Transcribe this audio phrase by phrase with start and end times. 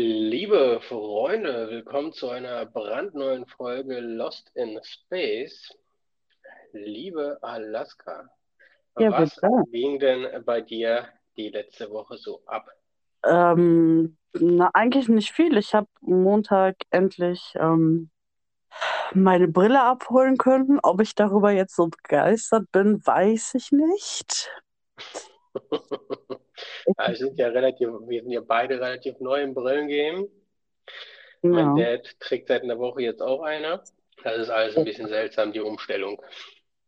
[0.00, 5.76] Liebe Freunde, willkommen zu einer brandneuen Folge Lost in Space.
[6.70, 8.30] Liebe Alaska,
[8.96, 9.48] Ja, was bitte.
[9.72, 12.68] ging denn bei dir die letzte Woche so ab?
[13.26, 15.56] Ähm, na, eigentlich nicht viel.
[15.56, 18.10] Ich habe Montag endlich ähm,
[19.14, 20.78] meine Brille abholen können.
[20.80, 24.48] Ob ich darüber jetzt so begeistert bin, weiß ich nicht.
[27.04, 30.28] Wir sind ja relativ, wir sind ja beide relativ neu im Brillengame.
[31.50, 33.82] Mein Ja, Dad trägt seit einer Woche jetzt auch eine.
[34.22, 36.20] Das ist alles ein bisschen seltsam, die Umstellung.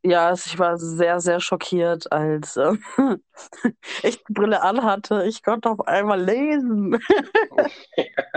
[0.03, 2.73] ja, also ich war sehr, sehr schockiert, als äh,
[4.03, 5.25] ich die Brille anhatte.
[5.27, 6.99] Ich konnte auf einmal lesen.
[7.97, 8.37] Ja,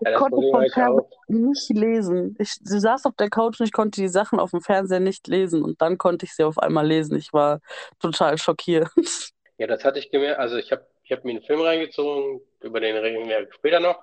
[0.00, 2.36] Ich konnte vom Fernseher nicht lesen.
[2.38, 5.26] Ich, sie saß auf der Couch und ich konnte die Sachen auf dem Fernseher nicht
[5.28, 5.62] lesen.
[5.62, 7.16] Und dann konnte ich sie auf einmal lesen.
[7.16, 7.60] Ich war
[7.98, 8.88] total schockiert.
[9.58, 10.38] Ja, das hatte ich gemerkt.
[10.38, 14.02] Also ich habe ich hab mir einen Film reingezogen, über den reden wir später noch.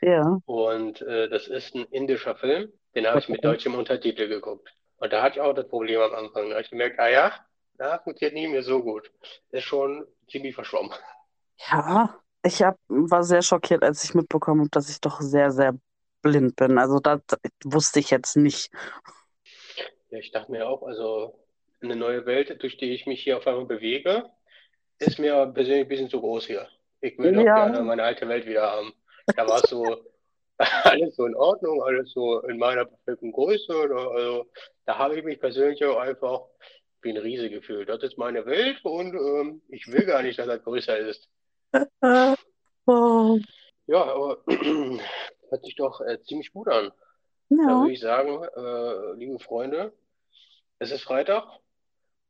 [0.00, 0.38] Ja.
[0.46, 4.74] Und äh, das ist ein indischer Film, den habe ich mit deutschem Untertitel geguckt.
[4.96, 6.48] Und da hatte ich auch das Problem am Anfang.
[6.48, 7.32] Da habe ich gemerkt, ah ja,
[7.76, 9.10] das funktioniert nicht mehr so gut.
[9.50, 10.92] Ist schon ziemlich verschwommen.
[11.70, 15.74] Ja, ich hab, war sehr schockiert, als ich mitbekommen habe, dass ich doch sehr, sehr
[16.22, 16.78] blind bin.
[16.78, 17.20] Also das
[17.64, 18.72] wusste ich jetzt nicht.
[20.10, 21.38] Ja, ich dachte mir auch, also
[21.80, 24.30] eine neue Welt, durch die ich mich hier auf einmal bewege,
[24.98, 26.68] ist mir persönlich ein bisschen zu groß hier.
[27.00, 28.92] Ich will doch Ja, gerne meine alte Welt wieder haben.
[29.36, 29.84] Da war es so
[30.58, 33.72] alles so in Ordnung, alles so in meiner perfekten Größe.
[33.72, 34.46] Also
[34.86, 36.42] da habe ich mich persönlich auch einfach
[37.02, 37.88] wie ein Riese gefühlt.
[37.88, 41.28] Das ist meine Welt und ähm, ich will gar nicht, dass das größer ist.
[42.86, 43.38] oh,
[43.86, 44.38] Ja, aber
[45.50, 46.90] hört sich doch äh, ziemlich gut an.
[47.50, 47.80] Da ja.
[47.80, 49.92] würde ich sagen, äh, liebe Freunde,
[50.78, 51.44] es ist Freitag.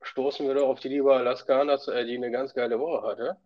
[0.03, 3.37] Stoßen wir doch auf die liebe Alaskana, äh, die eine ganz geile Woche hatte.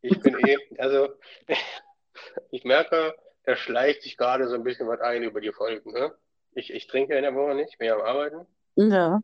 [0.00, 1.08] Ich bin eh, also
[2.50, 3.14] ich merke,
[3.44, 5.92] da schleicht sich gerade so ein bisschen was ein über die Folgen.
[5.92, 6.12] Ne?
[6.54, 8.46] Ich, ich trinke in der Woche nicht, bin ja am Arbeiten.
[8.76, 9.20] Ja.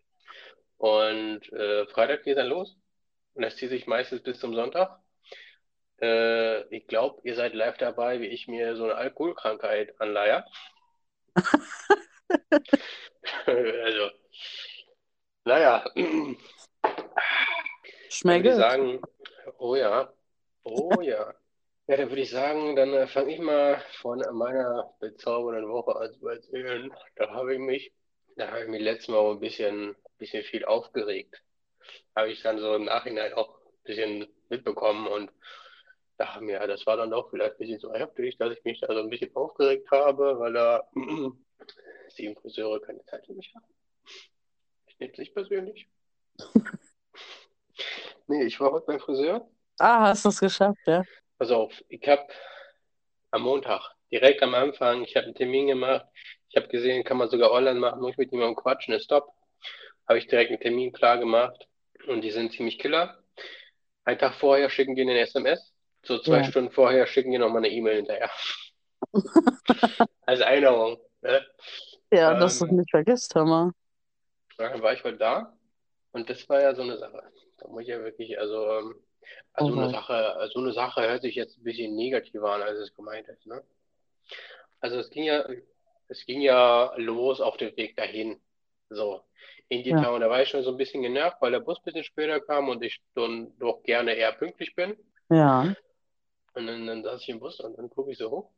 [0.78, 2.76] Und äh, Freitag geht dann los.
[3.34, 4.98] Und das zieht sich meistens bis zum Sonntag.
[6.00, 10.44] Äh, ich glaube, ihr seid live dabei, wie ich mir so eine Alkoholkrankheit anleihe.
[13.46, 14.10] Also,
[15.44, 15.84] naja,
[18.08, 19.00] Schmeckt würde ich sagen,
[19.58, 20.12] oh ja,
[20.64, 21.34] oh ja.
[21.86, 26.12] Ja, dann würde ich sagen, dann äh, fange ich mal von meiner bezaubernden Woche an
[26.12, 26.92] zu erzählen.
[27.16, 27.92] Da habe ich mich,
[28.36, 31.42] da habe ich mich letztes Mal ein bisschen, bisschen viel aufgeregt.
[32.14, 35.30] Habe ich dann so im Nachhinein auch ein bisschen mitbekommen und
[36.18, 38.80] dachte mir, ja, das war dann auch vielleicht ein bisschen so heftig, dass ich mich
[38.80, 40.86] da so ein bisschen aufgeregt habe, weil da
[42.10, 43.64] sieben Friseure keine Zeit für mich haben.
[44.88, 45.88] Ich nehme es nicht persönlich.
[48.28, 49.48] Nee, ich war heute beim Friseur.
[49.78, 51.02] Ah, hast du es geschafft, ja?
[51.38, 52.26] Pass auf, ich habe
[53.30, 53.80] am Montag,
[54.10, 56.06] direkt am Anfang, ich habe einen Termin gemacht.
[56.50, 59.28] Ich habe gesehen, kann man sogar online machen, muss ich mit jemandem quatschen, ist top.
[60.08, 61.68] Habe ich direkt einen Termin klar gemacht
[62.06, 63.18] und die sind ziemlich killer.
[64.04, 65.74] Einen Tag vorher schicken die eine SMS,
[66.04, 66.44] so zwei Ja.
[66.44, 68.30] Stunden vorher schicken die nochmal eine E-Mail hinterher.
[70.26, 70.98] Als Erinnerung.
[71.22, 71.46] Ne?
[72.12, 73.72] Ja, dass du es Ähm, nicht vergisst, hör mal.
[74.58, 75.56] dann war ich heute da
[76.12, 77.22] und das war ja so eine Sache.
[77.58, 78.94] Da muss ich ja wirklich, also, ähm,
[79.52, 79.94] also eine Alright.
[79.94, 83.46] Sache, so eine Sache hört sich jetzt ein bisschen negativer an, als es gemeint ist,
[83.46, 83.62] ne?
[84.80, 85.44] Also es ging ja,
[86.08, 88.40] es ging ja los auf dem Weg dahin.
[88.90, 89.22] So,
[89.68, 90.02] Indie Ja.
[90.02, 92.40] Town, da war ich schon so ein bisschen genervt, weil der Bus ein bisschen später
[92.40, 94.96] kam und ich dann doch gerne eher pünktlich bin.
[95.28, 95.74] Ja.
[96.54, 98.50] Und dann, dann saß ich im Bus und dann gucke ich so hoch.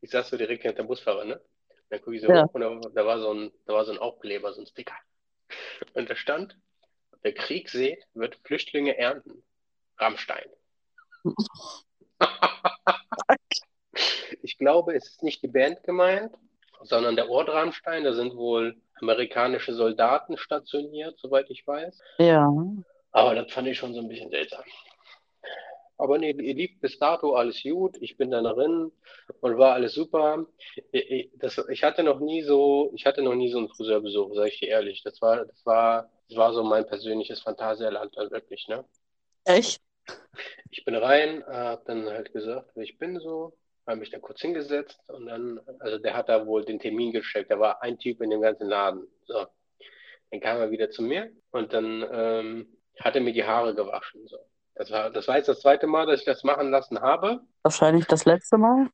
[0.00, 1.40] Ich saß so direkt hinter dem Busfahrer, ne?
[1.88, 2.44] Dann gucke ich so Ja.
[2.44, 4.96] hoch und da, da war so ein, da war so ein Aufkleber, so ein Sticker.
[5.94, 6.58] Und da stand,
[7.24, 9.42] wer Krieg sät, wird Flüchtlinge ernten.
[9.98, 10.44] Rammstein.
[14.42, 16.34] Ich glaube, es ist nicht die Band gemeint,
[16.82, 18.04] sondern der Ort Rammstein.
[18.04, 21.98] Da sind wohl amerikanische Soldaten stationiert, soweit ich weiß.
[22.18, 22.50] Ja.
[23.12, 24.64] Aber das fand ich schon so ein bisschen seltsam.
[25.96, 27.96] Aber nee, ihr lief bis dato alles gut.
[28.00, 28.90] Ich bin dann drin
[29.40, 30.44] und war alles super.
[30.90, 34.34] Ich, ich- das, ich hatte noch nie so, ich hatte noch nie so einen Friseurbesuch,
[34.34, 35.02] sage ich dir ehrlich.
[35.04, 38.84] Das war, das war, war so mein persönliches Phantasialand dann wirklich, ne?
[39.44, 39.80] Echt?
[40.70, 43.56] Ich bin rein, hab dann halt gesagt, ich bin so,
[43.86, 47.50] habe mich da kurz hingesetzt und dann, also der hat da wohl den Termin gecheckt.
[47.50, 49.06] Da war ein Typ in dem ganzen Laden.
[49.26, 49.46] So,
[50.30, 54.26] dann kam er wieder zu mir und dann ähm, hat er mir die Haare gewaschen.
[54.26, 54.38] So.
[54.74, 57.40] Das war, das war jetzt das zweite Mal, dass ich das machen lassen habe.
[57.62, 58.88] Wahrscheinlich das letzte Mal.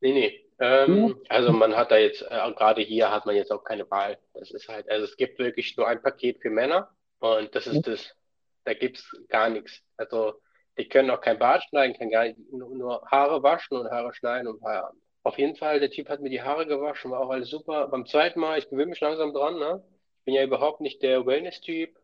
[0.00, 0.47] Nee, nee.
[0.60, 4.18] Ähm, also man hat da jetzt, äh, gerade hier hat man jetzt auch keine Wahl.
[4.34, 6.90] Das ist halt, also es gibt wirklich nur ein Paket für Männer
[7.20, 8.14] und das ist das.
[8.64, 9.82] Da gibt's gar nichts.
[9.96, 10.34] Also
[10.78, 14.14] Die können auch kein Bart schneiden, kann gar nicht, nur, nur Haare waschen und Haare
[14.14, 15.00] schneiden und Feierabend.
[15.24, 17.88] Auf jeden Fall, der Typ hat mir die Haare gewaschen, war auch alles super.
[17.88, 19.82] Beim zweiten Mal, ich gewöhne mich langsam dran, ne?
[20.20, 21.96] Ich bin ja überhaupt nicht der Wellness-Typ.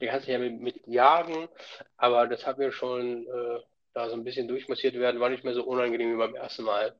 [0.00, 1.48] Der kann sich ja mit, mit jagen,
[1.96, 3.60] aber das hat mir schon äh,
[3.94, 6.94] da so ein bisschen durchmassiert werden, war nicht mehr so unangenehm wie beim ersten Mal.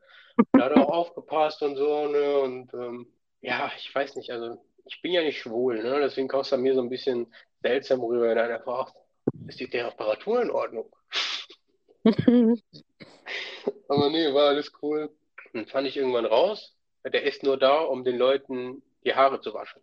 [0.52, 2.38] Da hat er auch aufgepasst und so, ne?
[2.40, 3.06] Und ähm,
[3.40, 6.00] ja, ich weiß nicht, also ich bin ja nicht schwul, ne?
[6.00, 8.94] Deswegen kommt es mir so ein bisschen seltsam rüber, wenn einer fragt,
[9.46, 10.94] ist die Temperatur in Ordnung?
[13.88, 15.10] Aber nee, war alles cool.
[15.52, 19.54] Dann fand ich irgendwann raus, der ist nur da, um den Leuten die Haare zu
[19.54, 19.82] waschen.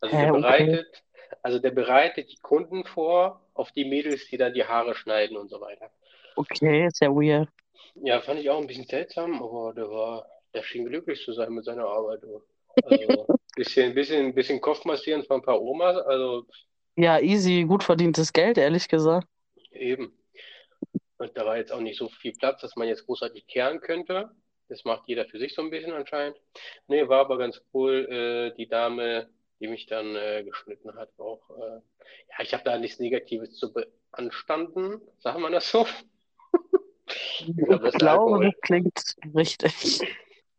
[0.00, 0.40] Also der okay.
[0.40, 1.02] bereitet,
[1.42, 5.48] also der bereitet die Kunden vor auf die Mädels, die dann die Haare schneiden und
[5.48, 5.90] so weiter.
[6.36, 7.48] Okay, ja weird.
[7.94, 11.52] Ja, fand ich auch ein bisschen seltsam, aber der war, der schien glücklich zu sein
[11.52, 12.20] mit seiner Arbeit.
[12.82, 16.46] Also bisschen, bisschen, bisschen Kopfmassieren von ein paar Omas, also
[16.96, 19.26] Ja, easy, gut verdientes Geld, ehrlich gesagt.
[19.72, 20.12] eben.
[21.18, 24.30] Und da war jetzt auch nicht so viel Platz, dass man jetzt großartig kehren könnte.
[24.68, 26.36] Das macht jeder für sich so ein bisschen anscheinend.
[26.86, 28.06] Nee, war aber ganz cool.
[28.10, 29.28] Äh, die Dame,
[29.60, 31.80] die mich dann äh, geschnitten hat, auch, äh,
[32.30, 35.86] ja, ich habe da nichts Negatives zu beanstanden, sagen wir das so.
[37.46, 40.00] Ich glaube, das klingt richtig.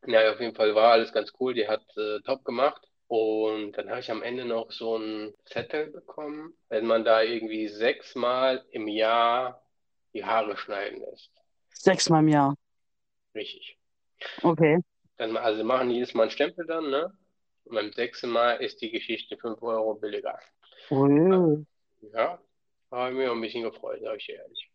[0.07, 1.53] Ja, auf jeden Fall war alles ganz cool.
[1.53, 2.87] Die hat äh, top gemacht.
[3.07, 7.67] Und dann habe ich am Ende noch so einen Zettel bekommen, wenn man da irgendwie
[7.67, 9.61] sechsmal im Jahr
[10.13, 11.29] die Haare schneiden lässt.
[11.73, 12.55] Sechsmal im Jahr.
[13.35, 13.77] Richtig.
[14.43, 14.79] Okay.
[15.17, 17.13] Dann, also machen jedes Mal einen Stempel dann, ne?
[17.65, 20.39] Und beim sechsten Mal ist die Geschichte 5 Euro billiger.
[20.89, 21.65] Ui.
[22.13, 22.39] Ja,
[22.91, 24.71] habe ich mir auch ein bisschen gefreut, sage ich ehrlich.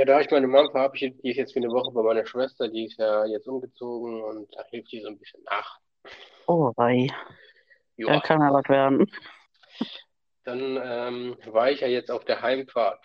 [0.00, 2.24] Ja, da habe ich meine Mom verabschiedet, die ist jetzt für eine Woche bei meiner
[2.24, 5.78] Schwester, die ist ja jetzt umgezogen und da hilft die so ein bisschen nach.
[6.46, 7.08] Oh, wei.
[7.98, 8.14] Ja.
[8.14, 9.12] Da kann ja was werden.
[10.44, 13.04] Dann ähm, war ich ja jetzt auf der Heimfahrt.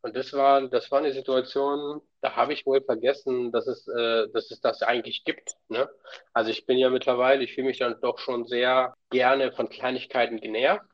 [0.00, 4.26] Und das war, das war eine Situation, da habe ich wohl vergessen, dass es, äh,
[4.32, 5.52] dass es das eigentlich gibt.
[5.68, 5.88] Ne?
[6.32, 10.40] Also ich bin ja mittlerweile, ich fühle mich dann doch schon sehr gerne von Kleinigkeiten
[10.40, 10.90] genervt.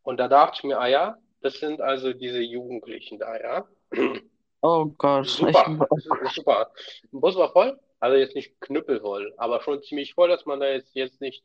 [0.00, 3.68] Und da dachte ich mir, ah ja, das sind also diese Jugendlichen da, ja.
[4.62, 5.26] Oh Gott.
[5.26, 5.64] Super, Ich,
[6.34, 6.72] super.
[7.12, 10.68] Der Bus war voll, also jetzt nicht knüppelvoll, aber schon ziemlich voll, dass man da
[10.68, 11.44] jetzt, jetzt nicht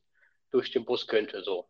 [0.51, 1.69] durch den Bus könnte, so.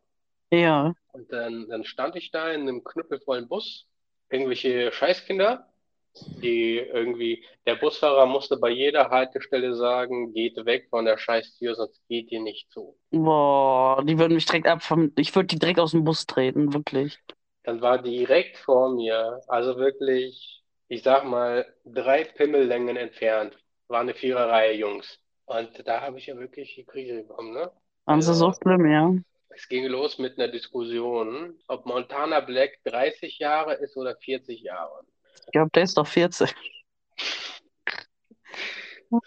[0.51, 0.93] ja.
[1.13, 3.87] Und dann, dann stand ich da in einem knüppelvollen Bus,
[4.29, 5.67] irgendwelche Scheißkinder,
[6.15, 12.05] die irgendwie, der Busfahrer musste bei jeder Haltestelle sagen, geht weg von der Scheißtür, sonst
[12.07, 12.97] geht ihr nicht zu.
[13.11, 16.73] Boah, die würden mich direkt ab vom, ich würde die direkt aus dem Bus treten,
[16.73, 17.19] wirklich.
[17.63, 20.60] Dann war direkt vor mir, also wirklich,
[20.91, 23.57] ich sag mal, drei Pimmellängen entfernt,
[23.87, 25.19] war eine Viererreihe Jungs.
[25.45, 27.71] Und da habe ich ja wirklich die Krise bekommen, ne?
[28.19, 29.11] Sie so Also, schlimm, ja?
[29.49, 35.05] es ging los mit einer Diskussion, ob Montana Black 30 Jahre ist oder 40 Jahre.
[35.45, 36.53] Ich glaube, der ist doch 40.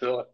[0.01, 0.25] So,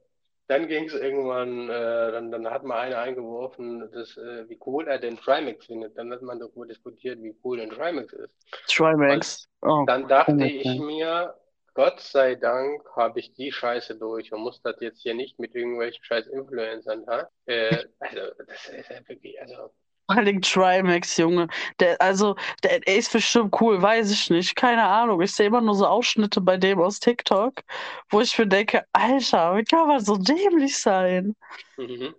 [0.52, 4.86] dann ging es irgendwann, äh, dann, dann hat mal einer eingeworfen, dass, äh, wie cool
[4.86, 5.98] er den Trimax findet.
[5.98, 8.34] Dann hat man darüber diskutiert, wie cool ein Trimax ist.
[8.68, 9.48] Trimax.
[9.62, 11.34] Oh, Dann dachte komisch, ich mir,
[11.74, 15.56] Gott sei Dank habe ich die Scheiße durch und muss das jetzt hier nicht mit
[15.56, 17.06] irgendwelchen scheiß Influencern?
[17.46, 19.72] Äh, also, das ist ja wirklich, also,
[20.12, 21.48] Vor allem Trimax, Junge.
[21.80, 24.56] Der, also, der, der ist bestimmt cool, weiß ich nicht.
[24.56, 25.22] Keine Ahnung.
[25.22, 27.62] Ich sehe immer nur so Ausschnitte bei dem aus TikTok,
[28.10, 31.36] wo ich mir denke, Alter, wie kann man so dämlich sein?
[31.78, 32.16] mhm.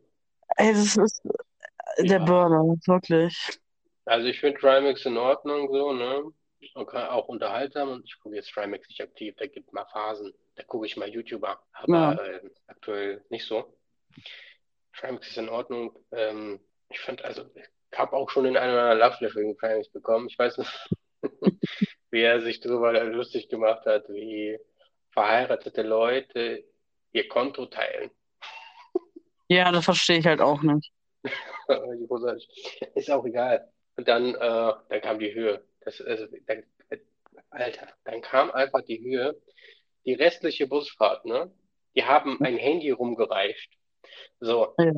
[0.57, 1.23] Ey, das ist
[1.99, 2.25] der Ja.
[2.25, 3.61] Burner, wirklich.
[4.05, 6.33] Also ich finde Trimax in Ordnung so, ne?
[6.75, 10.63] Okay, auch unterhaltsam und ich gucke jetzt Trimax nicht aktiv, da gibt mal Phasen, da
[10.65, 13.77] gucke ich mal YouTuber, aber äh, aktuell nicht so.
[14.95, 15.99] Trimax ist in Ordnung.
[16.13, 17.45] Ähm, ich fand also,
[17.99, 20.29] habe auch schon in einer meiner Love wegen Trimax bekommen.
[20.29, 20.91] Ich weiß nicht,
[22.11, 24.59] wie er sich darüber lustig gemacht hat, wie
[25.11, 26.65] verheiratete Leute
[27.13, 28.11] ihr Konto teilen.
[29.49, 30.91] Ja, das verstehe ich halt auch nicht.
[32.95, 33.71] Ist auch egal.
[33.97, 35.63] Und dann, äh, dann kam die Höhe.
[35.81, 36.63] Das, also, dann,
[37.51, 39.41] Alter, dann kam einfach die Höhe.
[40.05, 41.53] Die restliche Busfahrt, ne?
[41.95, 43.71] Die haben ein Handy rumgereicht.
[44.41, 44.75] So.
[44.79, 44.93] Ja.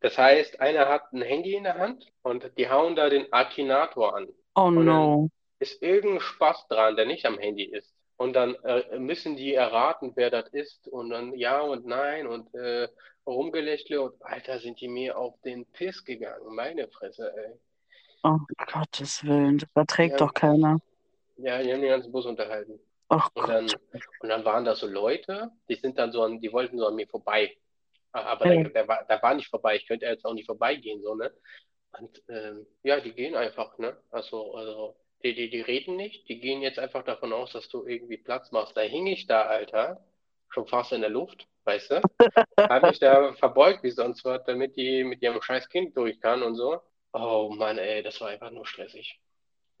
[0.00, 4.16] Das heißt, einer hat ein Handy in der Hand und die hauen da den Akinator
[4.16, 4.28] an.
[4.54, 5.28] Oh no.
[5.58, 7.94] ist irgendein Spaß dran, der nicht am Handy ist.
[8.16, 10.88] Und dann äh, müssen die erraten, wer das ist.
[10.88, 12.88] Und dann ja und nein und äh,
[13.26, 16.54] Rumgelächle und Alter, sind die mir auf den Piss gegangen.
[16.54, 17.58] Meine Fresse, ey.
[18.22, 18.38] Oh
[18.72, 20.78] Gottes Willen, das verträgt Ja, doch keiner.
[21.36, 22.78] ja, die haben den ganzen Bus unterhalten.
[23.10, 24.02] Oh Und dann, Gott.
[24.20, 26.96] und dann waren da so Leute, die sind dann so an, die wollten so an
[26.96, 27.56] mir vorbei.
[28.12, 28.62] Aber Ja.
[28.62, 29.76] der, der war, der war nicht vorbei.
[29.76, 31.32] Ich könnte jetzt auch nicht vorbeigehen, so, ne?
[31.98, 33.96] Und ähm, ja, die gehen einfach, ne?
[34.10, 37.86] Also, also Die, die, die reden nicht, die gehen jetzt einfach davon aus, dass du
[37.86, 38.76] irgendwie Platz machst.
[38.76, 40.04] Da hing ich da, Alter,
[40.50, 42.02] schon fast in der Luft, weißt du?
[42.68, 46.42] Hab mich da verbeugt wie sonst was, damit die mit ihrem scheiß Kind durch kann
[46.42, 46.80] und so.
[47.12, 49.20] Oh Mann, ey, das war einfach nur stressig.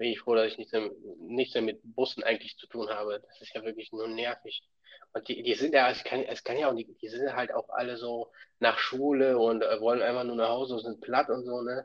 [0.00, 3.20] Bin ich froh, dass ich nichts mehr, nichts mehr mit Bussen eigentlich zu tun habe.
[3.20, 4.66] Das ist ja wirklich nur nervig.
[5.12, 7.52] Und die, die sind ja, es kann, es kann ja auch nicht, die sind halt
[7.52, 11.28] auch alle so nach Schule und äh, wollen einfach nur nach Hause und sind platt
[11.28, 11.84] und so, ne?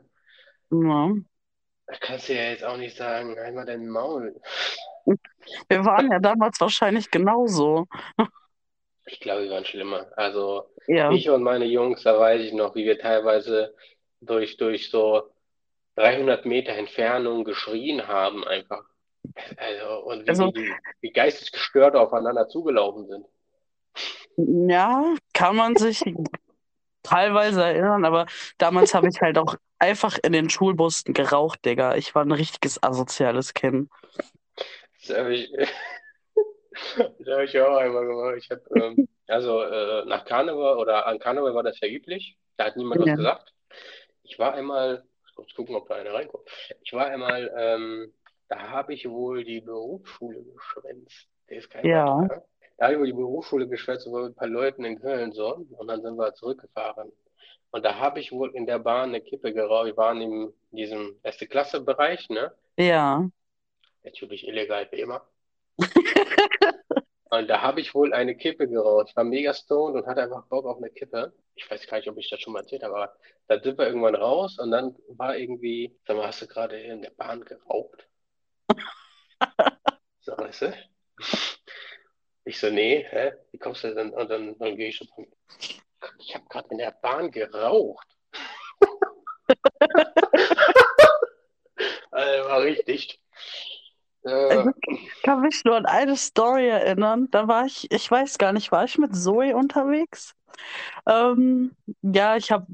[0.70, 1.12] Ja.
[1.88, 4.40] Da kannst du ja jetzt auch nicht sagen, einmal dein Maul.
[5.68, 7.86] Wir waren ja damals wahrscheinlich genauso.
[9.04, 10.06] Ich glaube, wir waren schlimmer.
[10.16, 13.74] Also Ja, ich und meine Jungs, da weiß ich noch, wie wir teilweise
[14.22, 15.30] durch, durch so
[15.96, 18.84] 300 Meter Entfernung geschrien haben einfach.
[19.56, 23.26] Also, und wie, also wie, wie geistesgestört aufeinander zugelaufen sind.
[24.36, 26.02] ja, kann man sich
[27.02, 28.26] teilweise erinnern, aber
[28.58, 31.96] damals habe ich halt auch einfach in den Schulbussen geraucht, Digga.
[31.96, 33.90] Ich war ein richtiges asoziales Kind.
[35.06, 35.50] Das habe ich,
[36.96, 38.36] das habe ich auch einmal gemacht.
[38.38, 42.36] Ich habe, ähm, also äh, nach Karneval oder an Karneval war das ja üblich.
[42.56, 43.52] Da hat niemand was Ja, gesagt.
[44.24, 45.04] Ich war einmal,
[45.36, 46.48] muss gucken, ob da einer reinkommt.
[46.82, 48.12] Ich war einmal, ähm,
[48.48, 51.28] da habe ich wohl die Berufsschule geschwänzt.
[51.48, 52.26] Der ist kein ja.
[52.78, 55.66] Da habe ich wohl die Berufsschule geschwänzt, so mit ein paar Leuten in Köln so.
[55.78, 57.10] Und dann sind wir zurückgefahren.
[57.70, 59.86] Und da habe ich wohl in der Bahn eine Kippe geraucht.
[59.86, 62.52] Wir waren in diesem erste Klasse Bereich, ne?
[62.78, 63.28] ja.
[64.04, 65.26] Natürlich illegal wie immer.
[67.36, 69.08] Und da habe ich wohl eine Kippe geraucht.
[69.10, 71.34] Ich war mega stoned und hatte einfach Bock auf eine Kippe.
[71.54, 73.16] Ich weiß gar nicht, ob ich das schon mal erzählt habe, aber
[73.46, 77.02] dann sind wir irgendwann raus und dann war irgendwie, sag mal, hast du gerade in
[77.02, 78.08] der Bahn geraucht?
[80.20, 80.74] So, weißt du?
[82.44, 83.32] Ich so, nee, hä?
[83.52, 84.10] Wie kommst du denn?
[84.10, 85.06] Und dann, dann gehe ich so,
[86.18, 88.08] ich habe gerade in der Bahn geraucht.
[92.10, 93.20] Also, war richtig.
[94.26, 97.28] Äh, Also ich kann mich nur an eine Story erinnern.
[97.30, 100.34] Da war ich, ich weiß gar nicht, war ich mit Zoe unterwegs?
[101.06, 102.66] Ähm, ja, ich habe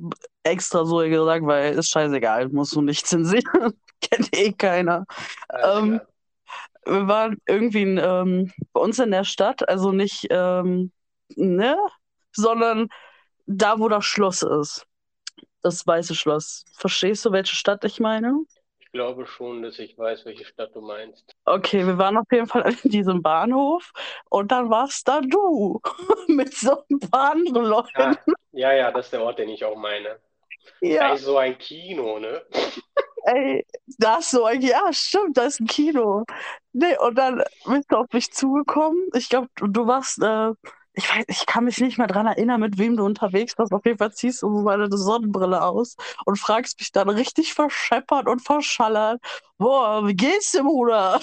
[0.45, 3.75] extra Zoe gesagt, weil ist scheißegal, musst du nicht zensieren.
[4.01, 5.07] Kennt eh keiner.
[5.63, 6.07] Ähm, klar.
[6.87, 10.93] wir waren irgendwie in, ähm, bei uns in der Stadt, also nicht, ähm,
[11.37, 11.77] ne,
[12.33, 12.89] sondern
[13.47, 14.87] da, wo das Schloss ist.
[15.63, 16.65] Das Weiße Schloss.
[16.75, 18.35] Verstehst du, welche Stadt ich meine?
[18.93, 21.35] Ich glaube schon, dass ich weiß, welche Stadt du meinst.
[21.45, 23.93] Okay, wir waren auf jeden Fall in diesem Bahnhof
[24.31, 25.81] und dann warst da du
[26.29, 27.93] mit so ein paar anderen Leuten.
[27.95, 28.23] Ah,
[28.53, 30.21] ja, ja, das ist der Ort, den ich auch meine.
[30.99, 32.43] Da Ja, ist so ein Kino, ne?
[33.25, 33.65] ey,
[33.99, 36.25] da ist so ein, ja, stimmt, da ist ein Kino.
[36.73, 39.09] Nee, und dann bist du auf mich zugekommen.
[39.15, 40.53] Ich glaube, du, du warst, äh,
[40.95, 43.73] ich weiß, ich kann mich nicht mehr dran erinnern, mit wem du unterwegs warst.
[43.73, 45.97] Auf jeden Fall ziehst du meine Sonnenbrille aus
[46.27, 49.21] und fragst mich dann richtig verscheppert und verschallert.
[49.59, 51.21] Boah, wie geht's dir, Bruder?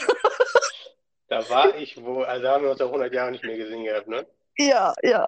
[1.27, 3.83] Da war ich wohl, also da haben wir uns auch 100 Jahre nicht mehr gesehen
[3.83, 4.25] gehabt, ne?
[4.57, 5.27] Ja, ja.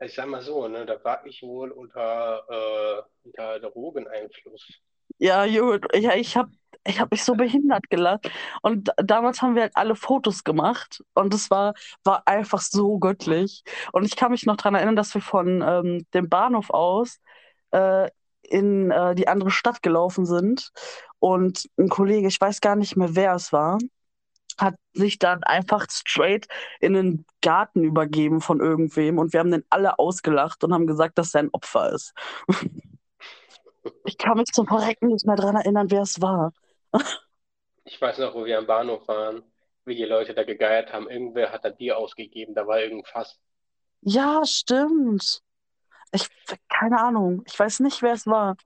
[0.00, 0.84] Ich sag mal so, ne?
[0.84, 4.66] Da war ich wohl unter, äh, unter Drogeneinfluss.
[5.18, 6.50] Ja, Junge, ja, ich habe
[6.86, 8.30] ich hab mich so behindert gelacht.
[8.62, 11.74] Und da- damals haben wir halt alle Fotos gemacht und es war,
[12.04, 13.62] war einfach so göttlich.
[13.92, 17.18] Und ich kann mich noch daran erinnern, dass wir von ähm, dem Bahnhof aus
[17.72, 18.10] äh,
[18.42, 20.70] in äh, die andere Stadt gelaufen sind.
[21.18, 23.78] Und ein Kollege, ich weiß gar nicht mehr, wer es war,
[24.58, 26.46] hat sich dann einfach straight
[26.80, 29.18] in den Garten übergeben von irgendwem.
[29.18, 32.14] Und wir haben den alle ausgelacht und haben gesagt, dass er ein Opfer ist.
[34.04, 36.52] Ich kann mich zum Verrecken nicht mehr daran erinnern, wer es war.
[37.84, 39.42] Ich weiß noch, wo wir am Bahnhof waren,
[39.86, 41.08] wie die Leute da gegeiert haben.
[41.08, 43.40] Irgendwer hat da Bier ausgegeben, da war irgendein Fass.
[44.02, 45.42] Ja, stimmt.
[46.12, 46.28] Ich,
[46.68, 47.42] keine Ahnung.
[47.46, 48.56] Ich weiß nicht, wer es war.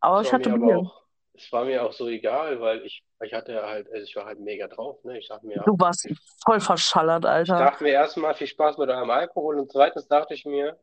[0.00, 0.78] Aber Es ich war hatte Bier.
[0.78, 4.24] auch, es war mir auch so egal, weil ich, ich hatte halt, also ich war
[4.26, 5.18] halt mega drauf, ne?
[5.18, 6.08] Ich dachte mir, Du warst
[6.44, 7.56] voll verschallert, ich Alter.
[7.56, 10.78] dachte mir erstmal viel Spaß mit eurem Alkohol und zweitens dachte ich mir,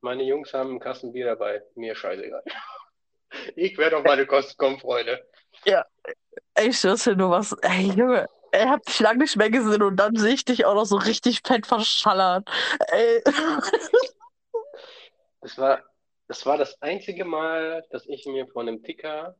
[0.00, 1.62] meine Jungs haben einen Kasten Bier dabei.
[1.74, 2.42] Mir scheißegal.
[3.56, 5.24] Ich werde auf meine Kosten kommen, Freunde.
[5.64, 5.84] Ja,
[6.60, 7.56] ey, dir, du warst.
[7.62, 10.74] Ey, Junge, ich hab dich lange nicht mehr gesehen und dann sehe ich dich auch
[10.74, 12.48] noch so richtig fett verschallert.
[12.88, 13.22] Ey.
[15.42, 15.82] Das war,
[16.28, 19.36] das war das einzige Mal, dass ich mir von einem Ticker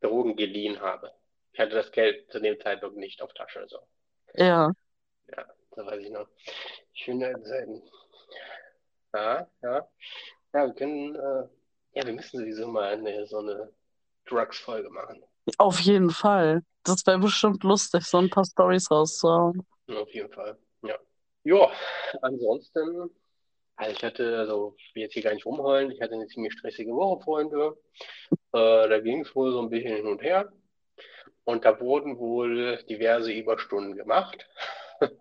[0.00, 1.12] Drogen geliehen habe.
[1.52, 3.78] Ich hatte das Geld zu dem Zeitpunkt nicht auf Tasche, so.
[4.34, 4.72] Ja,
[5.28, 6.26] Ja, da weiß ich noch.
[6.94, 7.82] Schöne Zeiten.
[9.12, 9.88] Ja, ja.
[10.54, 11.48] Ja, wir können, äh,
[11.94, 13.70] ja, wir müssen sowieso mal eine, so eine
[14.26, 15.22] Drugs-Folge machen.
[15.58, 16.62] Auf jeden Fall.
[16.84, 19.66] Das wäre bestimmt lustig, so ein paar Storys rauszuhauen.
[19.88, 20.58] Auf jeden Fall.
[20.82, 20.96] Ja.
[21.44, 21.70] Ja,
[22.22, 23.10] ansonsten,
[23.76, 26.52] also ich hatte, also ich will jetzt hier gar nicht rumheulen, ich hatte eine ziemlich
[26.52, 27.76] stressige Woche, Freunde.
[28.52, 30.52] Äh, da ging es wohl so ein bisschen hin und her.
[31.44, 34.48] und da wurden wohl diverse Überstunden gemacht.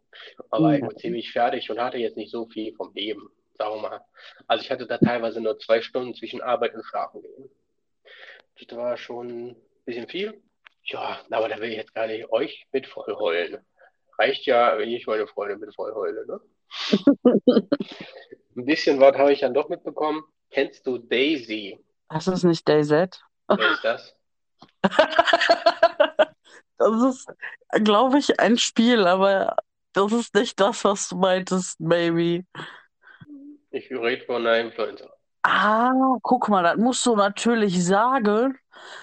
[0.50, 3.90] Aber ich war ziemlich fertig und hatte jetzt nicht so viel vom Leben, sagen wir
[3.90, 4.06] mal.
[4.48, 7.50] Also ich hatte da teilweise nur zwei Stunden zwischen Arbeit und Schlafen gehen.
[8.60, 10.42] Das war schon bisschen viel.
[10.84, 13.58] Ja, aber da will ich jetzt gar nicht euch mit voll heulen.
[14.18, 16.40] Reicht ja, wenn ich meine Freunde mit voll heule, ne?
[18.56, 20.24] ein bisschen was habe ich dann doch mitbekommen.
[20.50, 21.80] Kennst du Daisy?
[22.10, 23.22] Das ist nicht DayZ.
[23.48, 24.16] Wer ist das?
[26.82, 27.32] Das ist,
[27.84, 29.56] glaube ich, ein Spiel, aber
[29.94, 32.44] das ist nicht das, was du meintest, maybe.
[33.70, 35.14] Ich rede von einer Influencer.
[35.44, 38.58] Ah, guck mal, das musst du natürlich sagen,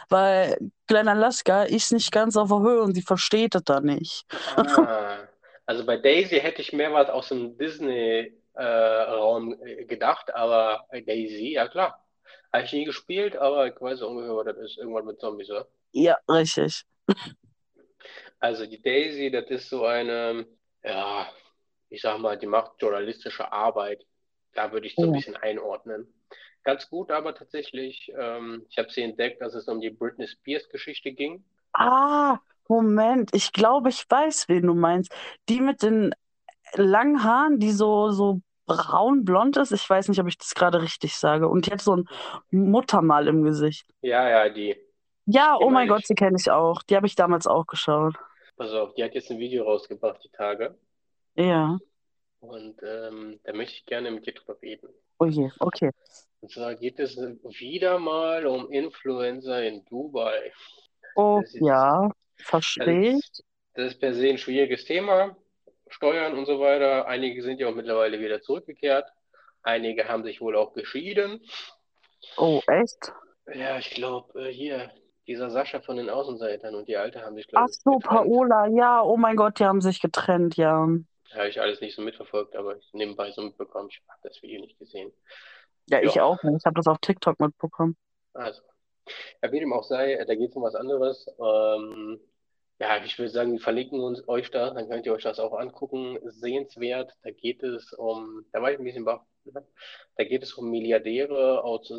[0.09, 4.25] weil Kleiner Laska ist nicht ganz auf der Höhe und sie versteht das da nicht.
[4.57, 5.18] Ah,
[5.66, 11.52] also bei Daisy hätte ich mehr was aus dem Disney-Raum äh, gedacht, aber bei Daisy,
[11.54, 12.04] ja klar.
[12.52, 14.78] Habe ich nie gespielt, aber ich weiß ungefähr, was das ist.
[14.78, 15.68] Irgendwann mit Zombies, oder?
[15.92, 16.85] Ja, richtig.
[18.40, 20.47] Also die Daisy, das ist so eine,
[20.83, 21.26] ja,
[21.90, 24.07] ich sag mal, die macht journalistische Arbeit.
[24.54, 26.14] Da würde ich so ein bisschen einordnen.
[26.64, 31.12] Ganz gut, aber tatsächlich, ähm, ich habe sie entdeckt, dass es um die Britney Spears-Geschichte
[31.12, 31.44] ging.
[31.72, 32.38] Ah,
[32.68, 35.12] Moment, ich glaube, ich weiß, wen du meinst.
[35.48, 36.14] Die mit den
[36.74, 39.72] langen Haaren, die so, so braun-blond ist.
[39.72, 41.48] Ich weiß nicht, ob ich das gerade richtig sage.
[41.48, 42.08] Und die hat so ein
[42.50, 43.86] Muttermal im Gesicht.
[44.02, 44.76] Ja, ja, die.
[45.26, 46.06] Ja, Die oh mein Gott, ich.
[46.06, 46.82] die kenne ich auch.
[46.82, 48.16] Die habe ich damals auch geschaut.
[48.56, 50.78] Pass auf, die hat jetzt ein Video rausgebracht, die Tage.
[51.34, 51.78] Ja.
[52.40, 54.88] Und ähm, da möchte ich gerne mit dir drüber reden.
[55.20, 55.90] Oh je, okay.
[56.40, 60.52] Und zwar geht es wieder mal um Influencer in Dubai.
[61.16, 63.21] Oh ist- ja, verstehe ich.
[63.33, 63.42] Das,
[63.75, 65.37] das ist per se ein schwieriges Thema.
[65.88, 67.07] Steuern und so weiter.
[67.07, 69.07] Einige sind ja auch mittlerweile wieder zurückgekehrt.
[69.62, 71.40] Einige haben sich wohl auch geschieden.
[72.37, 73.12] Oh, echt?
[73.52, 74.90] Ja, ich glaube, hier,
[75.26, 78.04] dieser Sascha von den Außenseitern und die Alte haben sich, Ach glaube ich, so, getrennt.
[78.04, 80.87] Paola, ja, oh mein Gott, die haben sich getrennt, ja.
[81.35, 83.88] Habe ich alles nicht so mitverfolgt, aber ich nebenbei so mitbekommen.
[83.90, 85.12] Ich habe das Video nicht gesehen.
[85.90, 86.25] Ja, ich Ja.
[86.25, 86.59] auch nicht.
[86.59, 87.97] Ich habe das auf TikTok mitbekommen.
[88.35, 88.62] Also,
[89.43, 91.26] ja, wie dem auch sei, da geht es um was anderes.
[91.39, 92.21] Ähm,
[92.78, 95.58] ja, ich würde sagen, wir verlinken uns euch da, dann könnt ihr euch das auch
[95.58, 96.19] angucken.
[96.30, 99.67] Sehenswert, da geht es um, da war ich ein bisschen baff, ne?
[100.17, 101.93] Da geht es um Milliardäre aus,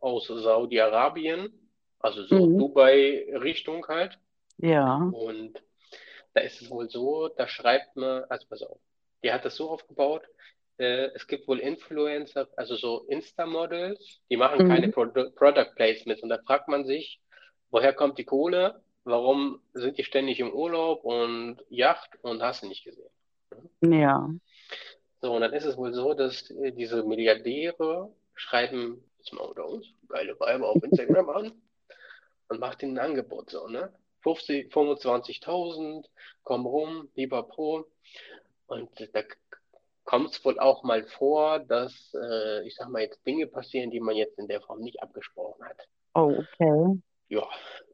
[0.00, 2.58] aus Saudi-Arabien, also so Mhm.
[2.58, 4.18] Dubai-Richtung halt.
[4.58, 4.96] Ja.
[4.96, 5.62] Und
[6.34, 8.78] da ist es wohl so, da schreibt man, also pass auf,
[9.22, 10.22] die hat das so aufgebaut,
[10.78, 14.68] äh, es gibt wohl Influencer, also so Insta-Models, die machen Mhm.
[14.68, 17.20] keine Produ Product Placements und da fragt man sich,
[17.70, 18.82] woher kommt die Kohle?
[19.04, 23.10] Warum sind die ständig im Urlaub und Yacht und hast du nicht gesehen?
[23.82, 24.28] Ja.
[25.20, 29.66] So, und dann ist es wohl so, dass äh, diese Milliardäre schreiben jetzt mal unter
[29.66, 31.52] uns geile Weiber auf Instagram an
[32.48, 33.92] und macht ihnen ein Angebot so, ne?
[34.22, 36.06] 50, 25.000,
[36.42, 37.86] komm rum, lieber Pro.
[38.66, 39.20] Und da
[40.04, 44.00] kommt es wohl auch mal vor, dass, äh, ich sag mal, jetzt Dinge passieren, die
[44.00, 45.88] man jetzt in der Form nicht abgesprochen hat.
[46.14, 47.00] Oh, okay.
[47.28, 47.48] Ja,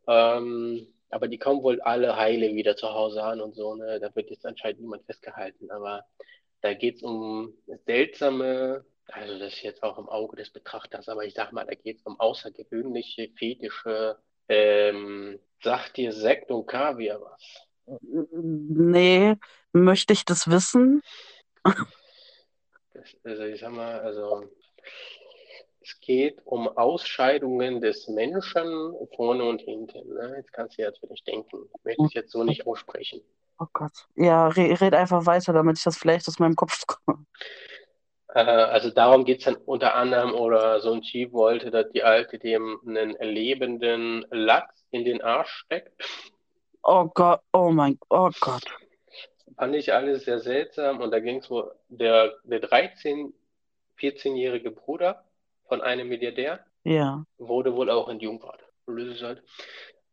[0.07, 3.99] ähm, aber die kommen wohl alle heile wieder zu Hause an und so, ne?
[4.01, 6.05] Da wird jetzt anscheinend niemand festgehalten, aber
[6.61, 7.55] da geht es um
[7.87, 11.75] seltsame, also das ist jetzt auch im Auge des Betrachters, aber ich sag mal, da
[11.75, 14.19] geht es um außergewöhnliche, fetische,
[14.49, 17.67] ähm, sagt dir Sekt und Kaviar was?
[18.33, 19.35] Nee,
[19.73, 21.03] möchte ich das wissen?
[23.25, 24.45] Also ich sag mal, also
[25.81, 30.15] es geht um Ausscheidungen des Menschen vorne und hinten.
[30.15, 30.35] Ne?
[30.37, 33.23] Jetzt kannst du dir natürlich denken, ich möchte es jetzt so nicht aussprechen.
[33.59, 34.07] Oh Gott.
[34.17, 37.27] Ja, re red einfach weiter, damit ich das vielleicht aus meinem Kopf komme.
[38.35, 42.03] Äh, also darum geht es dann unter anderem, oder so ein Typ wollte, dass die
[42.03, 45.93] Alte dem einen lebenden Lachs in den Arsch steckt.
[46.83, 48.65] Oh Gott, oh mein, oh Gott.
[49.57, 51.01] Fand ich alles sehr seltsam.
[51.01, 53.33] Und da ging es wohl, der, der 13-,
[53.99, 55.25] 14-jährige Bruder
[55.69, 57.25] von einem Milliardär Ja.
[57.39, 58.21] wurde wohl auch in
[59.23, 59.43] halt,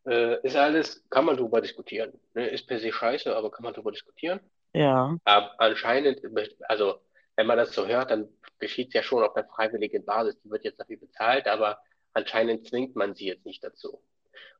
[0.05, 2.13] äh, ist alles, kann man drüber diskutieren.
[2.33, 2.47] Ne?
[2.47, 4.39] Ist per se scheiße, aber kann man drüber diskutieren.
[4.73, 5.17] Ja.
[5.23, 6.21] Aber anscheinend,
[6.67, 6.99] also
[7.35, 8.27] wenn man das so hört, dann
[8.59, 10.39] geschieht es ja schon auf einer freiwilligen Basis.
[10.41, 11.79] Die wird jetzt dafür bezahlt, aber
[12.13, 14.01] anscheinend zwingt man sie jetzt nicht dazu.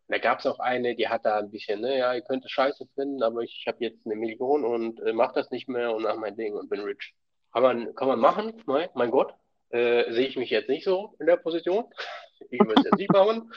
[0.10, 2.52] Da gab es auch eine, die hat da ein bisschen, ne, ja, ihr könnt es
[2.52, 6.04] scheiße finden, aber ich habe jetzt eine Million und äh, mach das nicht mehr und
[6.04, 7.13] mach mein Ding und bin rich.
[7.52, 9.34] Kann man, kann man machen, mein, mein Gott.
[9.70, 11.86] Äh, sehe ich mich jetzt nicht so in der Position.
[12.52, 13.52] Ich würde es jetzt nicht machen.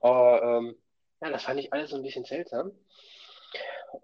[0.00, 0.76] Aber ähm,
[1.22, 2.70] ja, das fand ich alles so ein bisschen seltsam.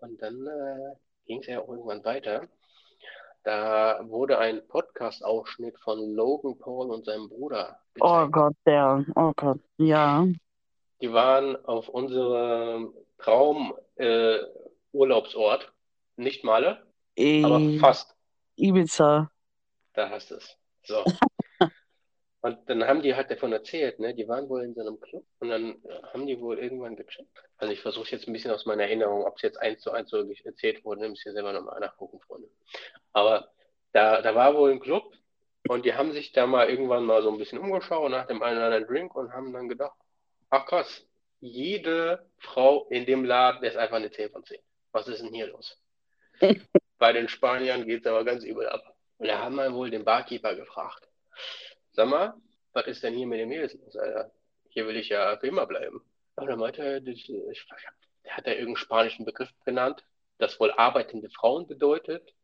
[0.00, 0.94] Und dann äh,
[1.26, 2.48] ging es ja auch irgendwann weiter.
[3.44, 8.32] Da wurde ein Podcast-Ausschnitt von Logan Paul und seinem Bruder Oh gezeigt.
[8.32, 9.04] Gott, der.
[9.16, 9.60] Oh Gott.
[9.76, 10.26] Ja.
[11.02, 14.38] Die waren auf unserem Traum äh.
[16.16, 16.86] Nicht Malle,
[17.16, 18.14] Äh, aber fast.
[18.56, 19.30] Ibiza.
[19.94, 20.56] Da hast du es.
[20.84, 21.04] So.
[22.42, 24.14] Und dann haben die halt davon erzählt, ne?
[24.14, 25.80] Die waren wohl in so einem Club und dann
[26.12, 27.30] haben die wohl irgendwann gecheckt.
[27.56, 30.10] Also ich versuche jetzt ein bisschen aus meiner Erinnerung, ob es jetzt eins zu eins
[30.10, 32.48] so erzählt wurde, müsst ihr selber nochmal nachgucken, Freunde.
[33.12, 33.48] Aber
[33.92, 35.14] da, da war wohl ein Club
[35.68, 38.56] und die haben sich da mal irgendwann mal so ein bisschen umgeschaut nach dem einen
[38.56, 39.96] oder anderen Drink und haben dann gedacht,
[40.52, 41.06] ach krass,
[41.40, 44.60] jede Frau in dem Laden ist einfach eine 10 von 10.
[44.92, 45.80] Was ist denn hier los?
[46.98, 48.82] Bei den Spaniern geht es aber ganz übel ab.
[49.18, 51.08] Und da haben wir wohl den Barkeeper gefragt.
[51.92, 52.34] Sag mal,
[52.72, 54.32] was ist denn hier mit den Mädels los, Alter?
[54.70, 56.02] Hier will ich ja für immer bleiben.
[56.36, 57.66] Und dann meinte er, das, ich,
[58.24, 60.04] der hat da irgendeinen spanischen Begriff genannt,
[60.38, 62.34] das wohl arbeitende Frauen bedeutet.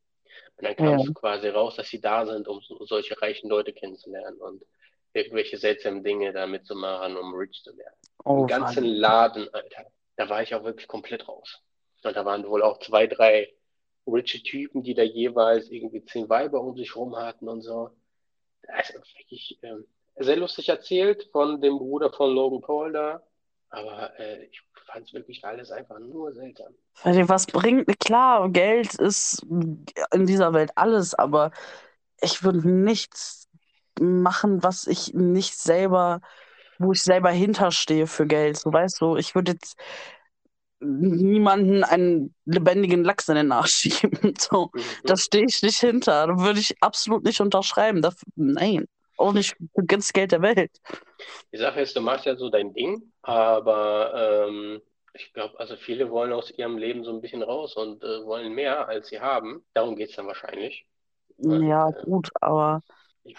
[0.57, 1.05] Und dann kam Ja.
[1.05, 4.65] es quasi raus, dass sie da sind, um so, solche reichen Leute kennenzulernen und
[5.19, 7.95] irgendwelche seltsamen Dinge damit zu machen, um rich zu werden.
[8.25, 8.95] Oh, Im ganzen Mann.
[8.95, 9.87] Laden, Alter.
[10.17, 11.61] Da war ich auch wirklich komplett raus.
[12.03, 13.53] Und da waren wohl auch zwei, drei
[14.07, 17.91] riche Typen, die da jeweils irgendwie zehn Weiber um sich rum hatten und so.
[18.67, 19.85] Also wirklich ähm,
[20.17, 23.23] sehr lustig erzählt von dem Bruder von Logan Paul da.
[23.71, 26.75] Aber äh, ich fand es wirklich alles einfach nur seltsam.
[27.03, 29.43] Weil Was bringt, klar, Geld ist
[30.13, 31.53] in dieser Welt alles, aber
[32.21, 33.48] ich würde nichts
[34.01, 36.21] machen, was ich nicht selber,
[36.79, 38.57] wo ich selber hinterstehe für Geld.
[38.59, 39.77] So weißt du, ich würde jetzt
[40.81, 44.35] niemanden einen lebendigen Lachs in den Arsch schieben.
[44.39, 44.99] So, Mhm.
[45.07, 46.27] da stehe ich nicht hinter.
[46.29, 48.01] Da würde ich absolut nicht unterschreiben.
[48.03, 50.71] Dafür, nein, auch nicht für ganz Geld der Welt.
[51.53, 54.83] Die Sache ist, du machst ja so dein Ding, aber ähm,
[55.15, 58.53] ich glaube, also viele wollen aus ihrem Leben so ein bisschen raus und äh, wollen
[58.55, 59.65] mehr, als sie haben.
[59.75, 60.87] Darum geht es dann wahrscheinlich.
[61.39, 62.83] Ja, äh, gut, aber
[63.25, 63.39] Ich,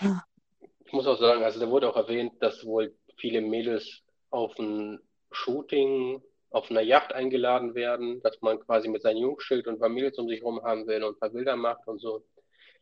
[0.89, 4.99] ich muss auch sagen, also da wurde auch erwähnt, dass wohl viele Mädels auf ein
[5.29, 10.27] Shooting auf einer Yacht eingeladen werden, dass man quasi mit seinem Jungsschild und Familie um
[10.27, 12.23] sich herum haben will und ein paar Bilder macht und so.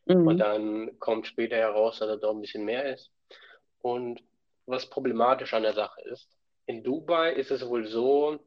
[0.05, 0.37] Und mhm.
[0.37, 3.11] dann kommt später heraus, dass er doch ein bisschen mehr ist.
[3.81, 4.23] Und
[4.67, 6.29] was problematisch an der Sache ist,
[6.65, 8.39] in Dubai ist es wohl so,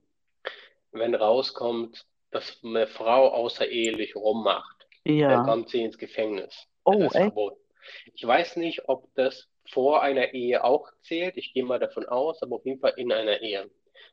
[0.93, 5.45] wenn rauskommt, dass eine Frau außerehelich rummacht, dann ja.
[5.45, 6.67] kommt sie ins Gefängnis.
[6.85, 7.25] Oh, Das ist echt?
[7.25, 7.61] verboten.
[8.15, 11.37] Ich weiß nicht, ob das vor einer Ehe auch zählt.
[11.37, 13.71] Ich gehe mal davon aus, aber auf jeden Fall in einer Ehe.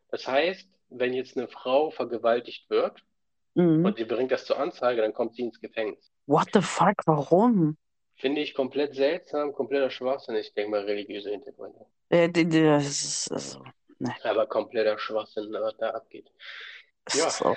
[0.10, 3.00] Das heißt, wenn jetzt eine Frau vergewaltigt wird
[3.56, 3.86] Mhm.
[3.86, 6.12] und sie bringt das zur Anzeige, dann kommt sie ins Gefängnis.
[6.28, 7.76] What the fuck, warum?
[8.16, 10.36] Finde ich komplett seltsam, kompletter Schwachsinn.
[10.36, 11.86] Ich denke mal religiöse Hintergründe.
[12.10, 13.64] Äh, das ist, also,
[14.24, 16.32] Aber kompletter Schwachsinn, was da abgeht.
[17.06, 17.56] es Ja.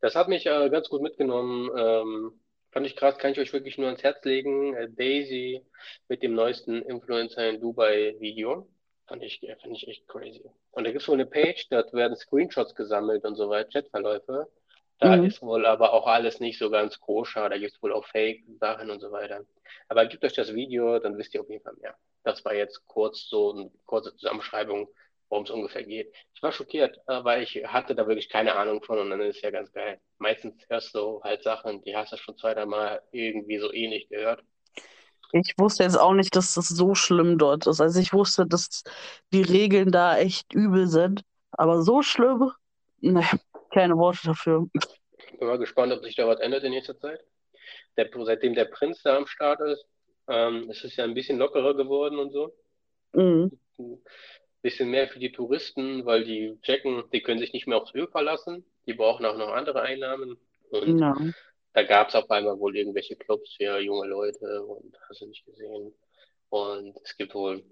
[0.00, 1.70] Das hat mich äh, ganz gut mitgenommen.
[1.76, 2.40] Ähm,
[2.74, 4.74] fand ich krass, kann ich euch wirklich nur ans Herz legen.
[4.74, 5.64] Äh, Daisy
[6.08, 8.68] mit dem neuesten Influencer in Dubai Video.
[9.06, 10.44] Fand ich, äh, fand ich echt crazy.
[10.72, 14.48] Und da gibt es wohl eine Page, dort werden Screenshots gesammelt und so weiter, Chatverläufe.
[14.98, 15.24] Da Mhm.
[15.26, 17.48] ist wohl aber auch alles nicht so ganz koscher.
[17.48, 19.44] Da gibt es wohl auch Fake-Sachen und so weiter.
[19.88, 21.96] Aber gebt euch das Video, dann wisst ihr auf jeden Fall mehr.
[22.24, 24.88] Das war jetzt kurz so eine kurze Zusammenschreibung,
[25.28, 26.12] worum es ungefähr geht.
[26.34, 29.36] Ich war schockiert, äh, weil ich hatte da wirklich keine Ahnung von und dann ist
[29.36, 30.00] es ja ganz geil.
[30.18, 34.08] Meistens hörst du halt Sachen, die hast du schon zwei, drei Mal irgendwie so ähnlich
[34.08, 34.42] gehört.
[35.32, 37.80] ich wusste jetzt auch nicht, dass das so schlimm dort ist.
[37.80, 38.84] Also ich wusste, dass
[39.32, 41.22] die Regeln da echt übel sind.
[41.52, 42.52] Aber so schlimm?
[43.00, 43.24] Ne,
[43.70, 44.66] keine Worte dafür.
[45.38, 47.20] Bin mal gespannt, ob sich da was ändert in nächster Zeit.
[47.96, 49.84] Der, seitdem der Prinz da am Start ist,
[50.28, 52.54] ähm, ist es ja ein bisschen lockerer geworden und so.
[53.12, 53.50] Mhm.
[54.64, 58.08] Bisschen mehr für die Touristen, weil die checken, die können sich nicht mehr aufs Öl
[58.08, 58.64] verlassen.
[58.86, 60.38] Die brauchen auch noch andere Einnahmen.
[60.70, 61.14] Und Ja.
[61.74, 65.44] da gab es auf einmal wohl irgendwelche Clubs für junge Leute und hast du nicht
[65.44, 65.92] gesehen.
[66.48, 67.62] Und es gibt wohl,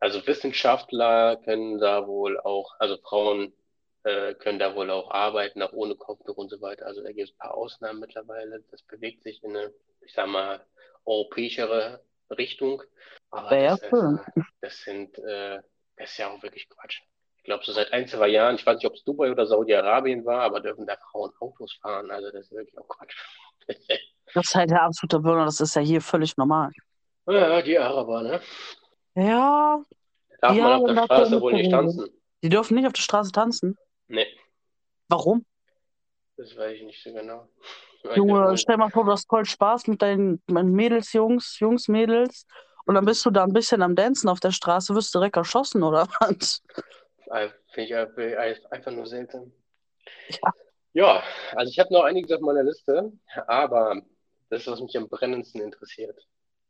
[0.00, 3.54] also Wissenschaftler können da wohl auch, also Frauen
[4.02, 6.84] äh, können da wohl auch arbeiten, auch ohne Kopftuch und so weiter.
[6.84, 8.62] Also da gibt es ein paar Ausnahmen mittlerweile.
[8.70, 10.62] Das bewegt sich in eine, ich sag mal,
[11.06, 12.04] europäischere
[12.36, 12.82] Richtung.
[13.30, 13.90] Aber das, äh,
[14.60, 15.62] das sind, äh,
[15.96, 17.02] das ist ja auch wirklich Quatsch.
[17.36, 20.24] Ich glaube, so seit ein, zwei Jahren, ich weiß nicht, ob es Dubai oder Saudi-Arabien
[20.24, 22.10] war, aber dürfen da Frauen Autos fahren.
[22.10, 23.16] Also das ist wirklich auch Quatsch.
[24.32, 25.44] Das ist halt der absolute Burner.
[25.44, 26.70] Das ist ja hier völlig normal.
[27.26, 28.40] Ja, die Araber, ne?
[29.14, 29.80] Ja,
[30.40, 32.08] Darf man auf der Straße wohl nicht tanzen?
[32.42, 33.76] die dürfen nicht auf der Straße tanzen.
[34.08, 34.26] Nee,
[35.08, 35.46] Warum?
[36.36, 37.48] das weiß ich nicht so genau.
[38.14, 42.46] Junge, stell mal vor, du hast voll Spaß mit deinen, Mädels, Jungs, Jungs, Mädels.
[42.86, 45.82] Und dann bist du da ein bisschen am Dancen auf der Straße, wirst direkt erschossen,
[45.82, 46.62] oder was?
[47.30, 49.52] äh, Finde ich einfach- einfach nur seltsam.
[50.28, 50.52] Ja.
[50.96, 51.22] Ja,
[51.56, 53.10] also ich habe noch einiges auf meiner Liste,
[53.48, 54.00] aber
[54.48, 56.16] das ist, was mich am brennendsten interessiert.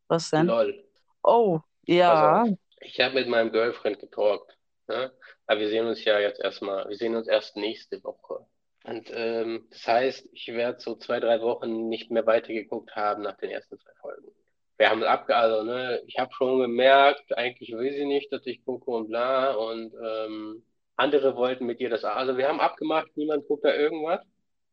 [0.09, 0.47] Was denn?
[0.47, 0.83] LOL.
[1.23, 2.43] Oh, ja.
[2.43, 2.49] Auf.
[2.81, 4.57] Ich habe mit meinem Girlfriend getalkt.
[4.87, 5.13] Ne?
[5.47, 8.47] Aber wir sehen uns ja jetzt erstmal, wir sehen uns erst nächste Woche.
[8.85, 13.37] Und ähm, das heißt, ich werde so zwei, drei Wochen nicht mehr weitergeguckt haben nach
[13.37, 14.29] den ersten zwei Folgen.
[14.77, 18.65] Wir haben abge also, ne, ich habe schon gemerkt, eigentlich will sie nicht, dass ich
[18.65, 19.53] gucke und bla.
[19.55, 20.65] Und ähm,
[20.97, 22.05] andere wollten mit ihr das.
[22.05, 24.21] Also wir haben abgemacht, niemand guckt da irgendwas,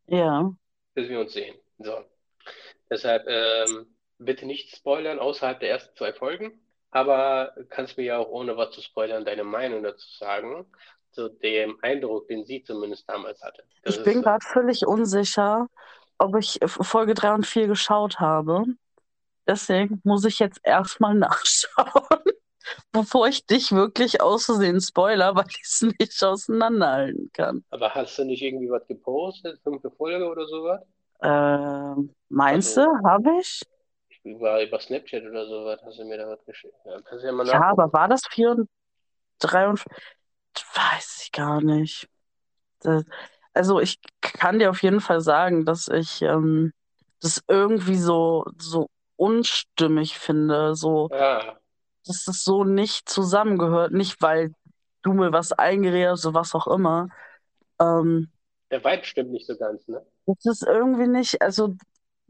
[0.08, 0.52] Ja.
[0.96, 1.56] bis wir uns sehen.
[1.80, 1.98] So.
[2.90, 6.60] Deshalb ähm, bitte nicht spoilern außerhalb der ersten zwei Folgen.
[6.92, 10.66] Aber kannst mir ja auch ohne was zu spoilern deine Meinung dazu sagen,
[11.12, 13.64] zu dem Eindruck, den sie zumindest damals hatte.
[13.84, 15.68] Das Ich bin ist, gerade völlig unsicher,
[16.18, 18.66] ob ich äh, Folge 3 und 4 geschaut habe.
[19.52, 22.24] Deswegen muss ich jetzt erstmal nachschauen,
[22.94, 27.66] bevor ich dich wirklich aus Versehen spoiler, weil ich es nicht auseinanderhalten kann.
[27.70, 30.80] aber hast du nicht irgendwie was gepostet, fünfte Folge oder sowas?
[31.22, 33.62] Ähm, meinst Also- du, habe ich?
[34.24, 36.76] Ich war über Snapchat oder sowas, hast du mir da was geschickt.
[36.86, 38.70] Ja, kannst du ja mal Ja, aber war das 4 und
[39.40, 39.84] 3 und
[40.76, 42.08] weiß ich gar nicht.
[42.80, 43.04] Das,
[43.54, 46.72] also ich kann dir auf jeden Fall sagen, dass ich ähm,
[47.20, 48.88] das irgendwie so, so
[49.22, 51.60] unstimmig finde, so, Ja,
[52.08, 54.54] dass das so nicht zusammengehört, nicht weil
[55.04, 57.10] du mir was eingeredet hast oder was auch immer.
[57.80, 58.32] Ähm,
[58.72, 60.04] der Vibe stimmt nicht so ganz, ne?
[60.26, 61.76] das ist irgendwie nicht, also,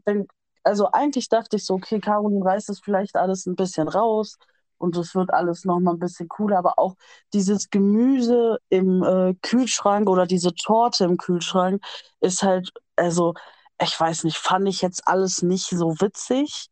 [0.04, 0.26] wenn,
[0.64, 4.38] also eigentlich dachte ich so, okay, Caroline reißt das vielleicht alles ein bisschen raus
[4.78, 6.94] und es wird alles nochmal ein bisschen cooler, aber auch
[7.34, 11.82] dieses Gemüse im äh, Kühlschrank oder diese Torte im Kühlschrank
[12.20, 13.34] ist halt, also,
[13.82, 16.68] ich weiß nicht, fand ich jetzt alles nicht so witzig.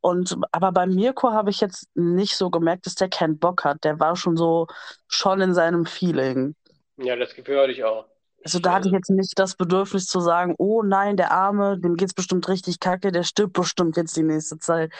[0.00, 3.82] Und aber bei Mirko habe ich jetzt nicht so gemerkt, dass der keinen Bock hat.
[3.82, 4.66] Der war schon so
[5.08, 6.54] schon in seinem Feeling.
[6.96, 8.06] Ja, das Gefühl hatte ich auch.
[8.44, 11.96] Also da hatte ich jetzt nicht das Bedürfnis zu sagen, oh nein, der Arme, dem
[11.96, 14.92] geht's bestimmt richtig kacke, der stirbt bestimmt jetzt die nächste Zeit.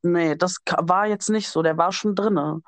[0.00, 2.62] Nee, das war jetzt nicht so, der war schon drinne.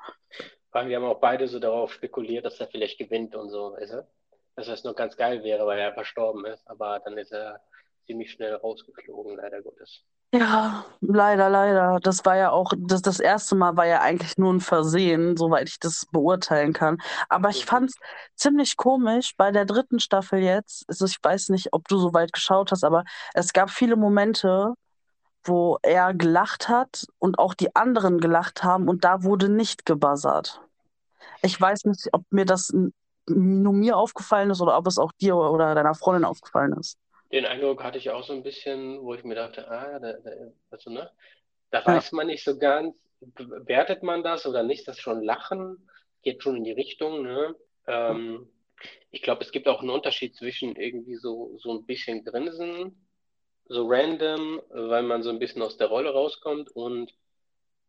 [0.71, 3.93] Weil wir haben auch beide so darauf spekuliert, dass er vielleicht gewinnt und so, weißt
[3.93, 4.07] du?
[4.55, 7.59] Dass das nur ganz geil wäre, weil er verstorben ist, aber dann ist er
[8.07, 10.03] ziemlich schnell rausgeflogen, leider Gottes.
[10.33, 11.99] Ja, leider, leider.
[12.01, 15.69] Das war ja auch, das, das erste Mal war ja eigentlich nur ein Versehen, soweit
[15.69, 16.97] ich das beurteilen kann.
[17.29, 17.67] Aber ich Mhm.
[17.69, 17.95] fand's
[18.35, 20.83] ziemlich komisch bei der dritten Staffel jetzt.
[20.89, 24.73] Also ich weiß nicht, ob du so weit geschaut hast, aber es gab viele Momente,
[25.45, 30.61] wo er gelacht hat und auch die anderen gelacht haben und da wurde nicht gebuzzert.
[31.43, 32.73] Ich weiß nicht, ob mir das
[33.27, 36.97] nur mir aufgefallen ist oder ob es auch dir oder deiner Freundin aufgefallen ist.
[37.31, 40.31] Den Eindruck hatte ich auch so ein bisschen, wo ich mir dachte, ah, da, da,
[40.71, 41.11] also, ne?
[41.71, 41.85] Da Ja.
[41.85, 45.89] weiß man nicht so ganz, bewertet man das oder nicht, das schon Lachen
[46.23, 47.55] geht schon in die Richtung, ne?
[47.87, 48.49] Ähm,
[49.11, 53.07] ich glaube, es gibt auch einen Unterschied zwischen irgendwie so, so ein bisschen Grinsen,
[53.65, 57.13] so random, weil man so ein bisschen aus der Rolle rauskommt und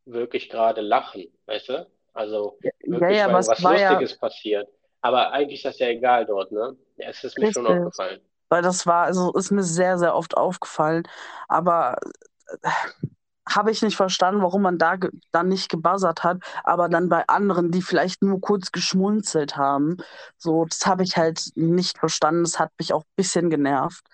[0.05, 1.91] wirklich gerade lachen, weißt du?
[2.13, 4.69] Also Ja, wirklich, ja, weil aber es was war ja, Lustiges passiert.
[5.01, 6.77] Aber eigentlich ist das ja egal dort, ne?
[6.97, 7.85] Ja, es ist mir schon Richtig.
[7.85, 8.21] aufgefallen.
[8.49, 11.05] Weil das war, also ist mir sehr, sehr oft aufgefallen,
[11.49, 11.97] aber
[12.63, 12.71] äh,
[13.49, 14.97] habe ich nicht verstanden, warum man da
[15.33, 19.97] dann nicht gebuzzert hat, aber dann bei anderen, die vielleicht nur kurz geschmunzelt haben,
[20.37, 24.07] so, das habe ich halt nicht verstanden, das hat mich auch ein bisschen genervt.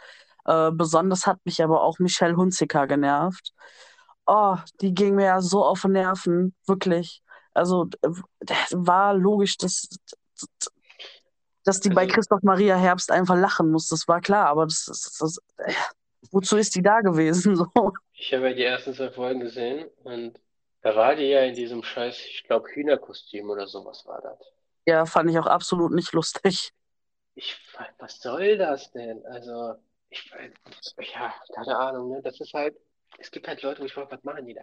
[0.45, 3.53] Äh, besonders hat mich aber auch Michelle Hunziker genervt.
[4.27, 7.23] Oh, die ging mir ja so auf den Nerven, wirklich.
[7.55, 8.11] Also äh,
[8.73, 9.89] war logisch, dass,
[11.65, 13.89] dass die bei Also- Christoph Maria Herbst einfach lachen muss.
[13.89, 15.73] Das war klar, aber das, das, das, äh,
[16.31, 17.57] wozu ist die da gewesen?
[17.75, 17.93] So.
[18.13, 20.39] Ich habe ja die ersten zwei Folgen gesehen und
[20.83, 24.39] da war die ja in diesem scheiß, ich glaube, Hühnerkostüm oder sowas war das.
[24.87, 26.73] Ja, fand ich auch absolut nicht lustig.
[27.35, 27.57] Ich,
[27.99, 29.25] was soll das denn?
[29.27, 29.75] Also,
[30.11, 30.31] ich,
[31.15, 32.23] ja, keine Ahnung, ne?
[32.23, 32.77] Das ist halt,
[33.19, 34.63] es gibt halt Leute, wo ich frage, was machen die da?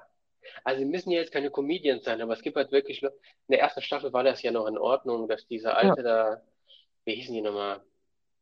[0.63, 3.09] Also, sie müssen ja jetzt keine Comedians sein, aber es gibt halt wirklich, in
[3.49, 6.41] der ersten Staffel war das ja noch in Ordnung, dass diese alte da,
[7.05, 7.81] wie hießen die nochmal?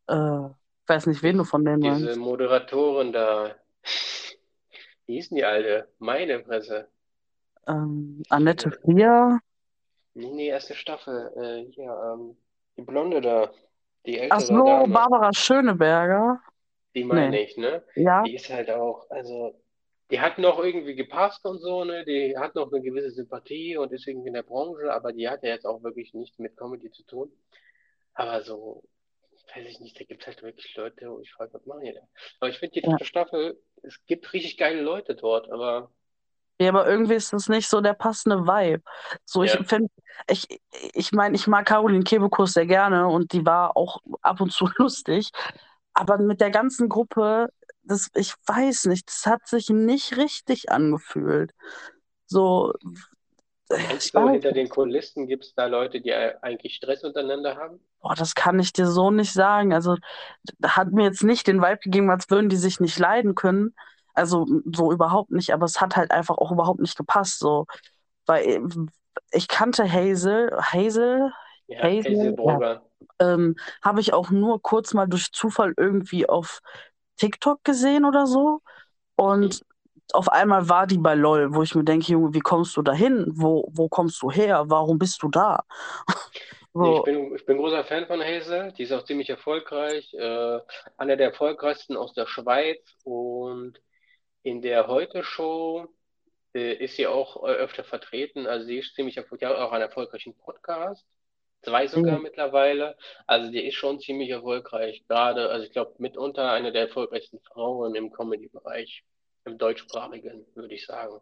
[0.07, 0.47] Äh,
[0.83, 2.17] ich weiß nicht, wen du von denen Diese meinst.
[2.19, 3.55] Moderatorin da,
[5.05, 5.87] wie hießen die alte?
[5.99, 6.87] Meine Fresse.
[7.67, 9.39] Ähm, Annette Frier.
[10.15, 11.31] Nee, nee, erste Staffel.
[11.37, 12.35] Äh, hier, ähm,
[12.77, 13.51] die Blonde da,
[14.05, 16.41] die Ach ältere so, Dame, Barbara Schöneberger.
[16.95, 17.43] die meine Nee.
[17.43, 17.83] ich, ne?
[17.95, 19.53] Ja, Die ist halt auch, also,
[20.09, 22.03] die hat noch irgendwie gepasst und so, ne?
[22.05, 25.43] Die hat noch eine gewisse Sympathie und ist irgendwie in der Branche, aber die hat
[25.43, 27.31] ja jetzt auch wirklich nichts mit Comedy zu tun.
[28.13, 28.83] Aber so,
[29.55, 31.93] weiß ich nicht, da gibt es halt wirklich Leute, wo ich frage, was machen die
[31.93, 32.01] da?
[32.39, 32.89] Aber ich finde die Ja.
[32.89, 35.91] dritte Staffel, es gibt richtig geile Leute dort, aber
[36.61, 38.83] Ja, aber irgendwie ist das nicht so der passende Vibe.
[39.25, 39.63] So, ich Ja.
[39.65, 39.89] finde,
[40.29, 40.45] ich,
[40.93, 44.65] ich meine, ich mag Caroline Kebekus sehr gerne und die war auch ab und zu
[44.77, 45.31] lustig.
[45.93, 47.47] Aber mit der ganzen Gruppe,
[47.83, 51.53] das, ich weiß nicht, das hat sich nicht richtig angefühlt.
[52.27, 52.73] So,
[53.69, 57.79] Meinst du, hinter den Kulissen gibt es da Leute, die eigentlich Stress untereinander haben?
[58.01, 59.73] Boah, das kann ich dir so nicht sagen.
[59.73, 59.95] Also,
[60.63, 63.75] hat mir jetzt nicht den Vibe gegeben, als würden die sich nicht leiden können.
[64.15, 65.53] Also, so überhaupt nicht.
[65.53, 67.39] Aber es hat halt einfach auch überhaupt nicht gepasst.
[67.39, 67.65] So,
[68.25, 68.63] weil
[69.31, 70.57] ich kannte Hazel.
[70.59, 71.31] Hazel?
[71.67, 72.81] Ja, Hazel, Hazel ja.
[73.19, 76.61] ähm, habe ich auch nur kurz mal durch Zufall irgendwie auf
[77.17, 78.61] TikTok gesehen oder so.
[79.15, 79.68] Und mhm
[80.13, 82.93] auf einmal war die bei LOL, wo ich mir denke, Junge, wie kommst du da
[82.93, 83.25] hin?
[83.29, 84.65] Wo, wo kommst du her?
[84.67, 85.63] Warum bist du da?
[86.73, 86.97] so.
[86.97, 90.59] ich, bin, ich bin großer Fan von Hazel, die ist auch ziemlich erfolgreich, äh,
[90.97, 93.79] einer der erfolgreichsten aus der Schweiz und
[94.41, 95.87] in der Heute-Show
[96.55, 100.35] äh, ist sie auch äh, öfter vertreten, also sie ist ziemlich erfolgreich, auch einen erfolgreichen
[100.37, 101.05] Podcast,
[101.61, 102.23] zwei sogar mhm.
[102.23, 107.39] mittlerweile, also die ist schon ziemlich erfolgreich, gerade, also ich glaube mitunter eine der erfolgreichsten
[107.41, 109.03] Frauen im Comedy-Bereich
[109.49, 111.19] im deutschsprachigen, würde ich sagen.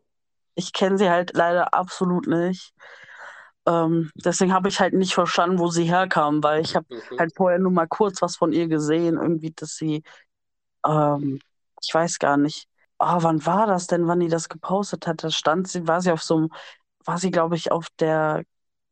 [0.56, 2.74] Ich kenne sie halt leider absolut nicht.
[3.68, 7.20] Ähm, deswegen habe ich halt nicht verstanden, wo sie herkam, weil ich habe mhm.
[7.20, 10.04] halt vorher nur mal kurz was von ihr gesehen, irgendwie, dass sie,
[10.86, 11.40] ähm,
[11.82, 15.24] ich weiß gar nicht, oh, wann war das denn, wann die das gepostet hat?
[15.24, 16.50] Da stand sie, war sie auf so einem,
[17.06, 18.44] war sie, glaube ich, auf der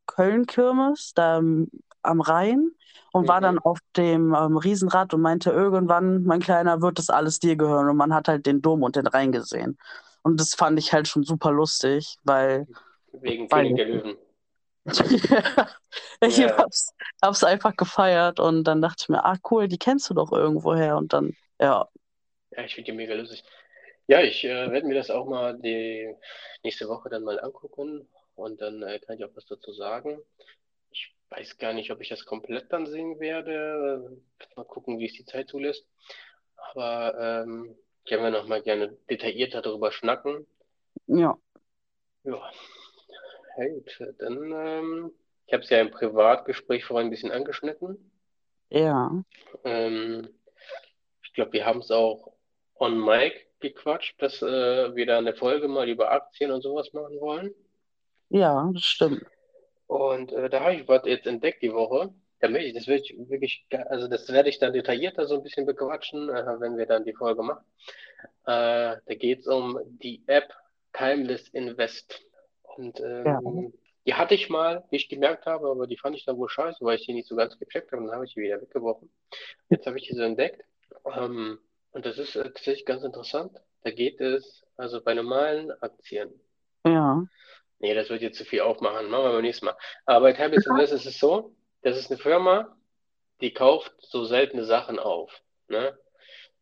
[0.06, 1.40] Köln-Kirmes, da
[2.06, 2.70] am Rhein
[3.12, 3.28] und mhm.
[3.28, 7.56] war dann auf dem ähm, Riesenrad und meinte, irgendwann, mein Kleiner, wird das alles dir
[7.56, 7.88] gehören.
[7.88, 9.78] Und man hat halt den Dom und den Rhein gesehen.
[10.22, 12.66] Und das fand ich halt schon super lustig, weil.
[13.12, 14.16] Wegen König der Löwen.
[16.20, 16.56] ich yeah.
[16.58, 20.30] hab's, hab's einfach gefeiert und dann dachte ich mir, ah cool, die kennst du doch
[20.30, 21.88] irgendwoher und dann, ja.
[22.52, 23.42] Ja, ich finde die mega lustig.
[24.06, 26.14] Ja, ich äh, werde mir das auch mal die
[26.62, 30.18] nächste Woche dann mal angucken und dann äh, kann ich auch was dazu sagen.
[31.30, 34.20] Weiß gar nicht, ob ich das komplett dann sehen werde.
[34.54, 35.86] Mal gucken, wie es die Zeit zulässt.
[36.56, 37.76] Aber ähm,
[38.08, 40.46] können wir noch mal gerne detaillierter darüber schnacken.
[41.06, 41.36] Ja.
[42.24, 42.50] Ja.
[43.56, 45.12] Gut, dann, ähm,
[45.46, 48.10] ich habe es ja im Privatgespräch vorhin ein bisschen angeschnitten.
[48.68, 49.10] Ja.
[49.64, 50.28] Ähm,
[51.22, 52.32] ich glaube, wir haben es auch
[52.78, 57.18] on mic gequatscht, dass äh, wir da eine Folge mal über Aktien und sowas machen
[57.20, 57.54] wollen.
[58.28, 59.24] Ja, das stimmt.
[59.86, 62.12] Und äh, da habe ich was jetzt entdeckt die Woche.
[62.40, 65.42] Da möchte ich, das will ich wirklich, also das werde ich dann detaillierter so ein
[65.42, 67.64] bisschen bequatschen, äh, wenn wir dann die Folge machen.
[68.44, 70.52] Äh, da geht es um die App
[70.92, 72.22] Timeless Invest.
[72.76, 73.40] Und ähm, ja.
[74.06, 76.84] die hatte ich mal, wie ich gemerkt habe, aber die fand ich dann wohl scheiße,
[76.84, 78.02] weil ich die nicht so ganz gecheckt habe.
[78.02, 79.10] Und dann habe ich die wieder weggeworfen.
[79.70, 80.62] Jetzt habe ich die so entdeckt.
[81.04, 81.58] Ähm,
[81.92, 83.58] und das ist äh, tatsächlich ganz interessant.
[83.82, 86.28] Da geht es also bei normalen Aktien.
[86.84, 87.24] Ja.
[87.78, 89.08] Nee, das wird jetzt zu viel aufmachen.
[89.10, 89.76] Machen wir beim nächsten Mal.
[90.06, 92.76] Aber bei Tablets Invest ist es so, das ist eine Firma,
[93.40, 95.42] die kauft so seltene Sachen auf.
[95.68, 95.96] Ne?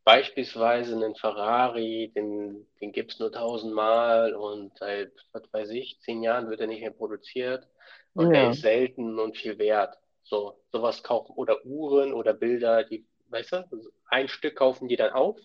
[0.03, 6.23] Beispielsweise einen Ferrari, den, den gibt es nur tausendmal und seit, was weiß ich, zehn
[6.23, 7.67] Jahren wird er nicht mehr produziert.
[8.13, 8.33] Und ja.
[8.33, 9.97] der ist selten und viel wert.
[10.23, 15.13] So, sowas kaufen oder Uhren oder Bilder, die, weißt du, ein Stück kaufen die dann
[15.13, 15.39] auf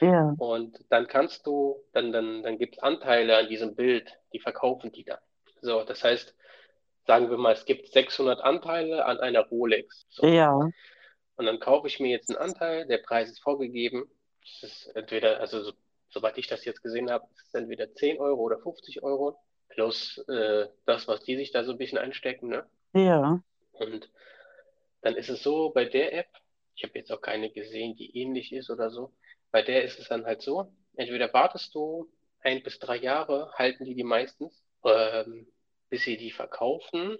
[0.00, 0.34] ja.
[0.38, 4.92] Und dann kannst du, dann, dann, dann gibt es Anteile an diesem Bild, die verkaufen
[4.92, 5.18] die dann.
[5.60, 6.34] So, das heißt,
[7.06, 10.06] sagen wir mal, es gibt 600 Anteile an einer Rolex.
[10.10, 10.26] So.
[10.26, 10.52] Ja.
[11.36, 14.10] Und dann kaufe ich mir jetzt einen Anteil, der Preis ist vorgegeben.
[14.40, 15.72] Das ist entweder, also so,
[16.10, 20.18] soweit ich das jetzt gesehen habe, ist es entweder 10 Euro oder 50 Euro plus
[20.28, 22.48] äh, das, was die sich da so ein bisschen einstecken.
[22.48, 22.66] Ne?
[22.92, 23.42] Ja.
[23.72, 24.10] Und
[25.02, 26.28] dann ist es so, bei der App,
[26.74, 29.12] ich habe jetzt auch keine gesehen, die ähnlich ist oder so,
[29.50, 32.10] bei der ist es dann halt so, entweder wartest du
[32.40, 35.46] ein bis drei Jahre, halten die die meistens, ähm,
[35.88, 37.18] bis sie die verkaufen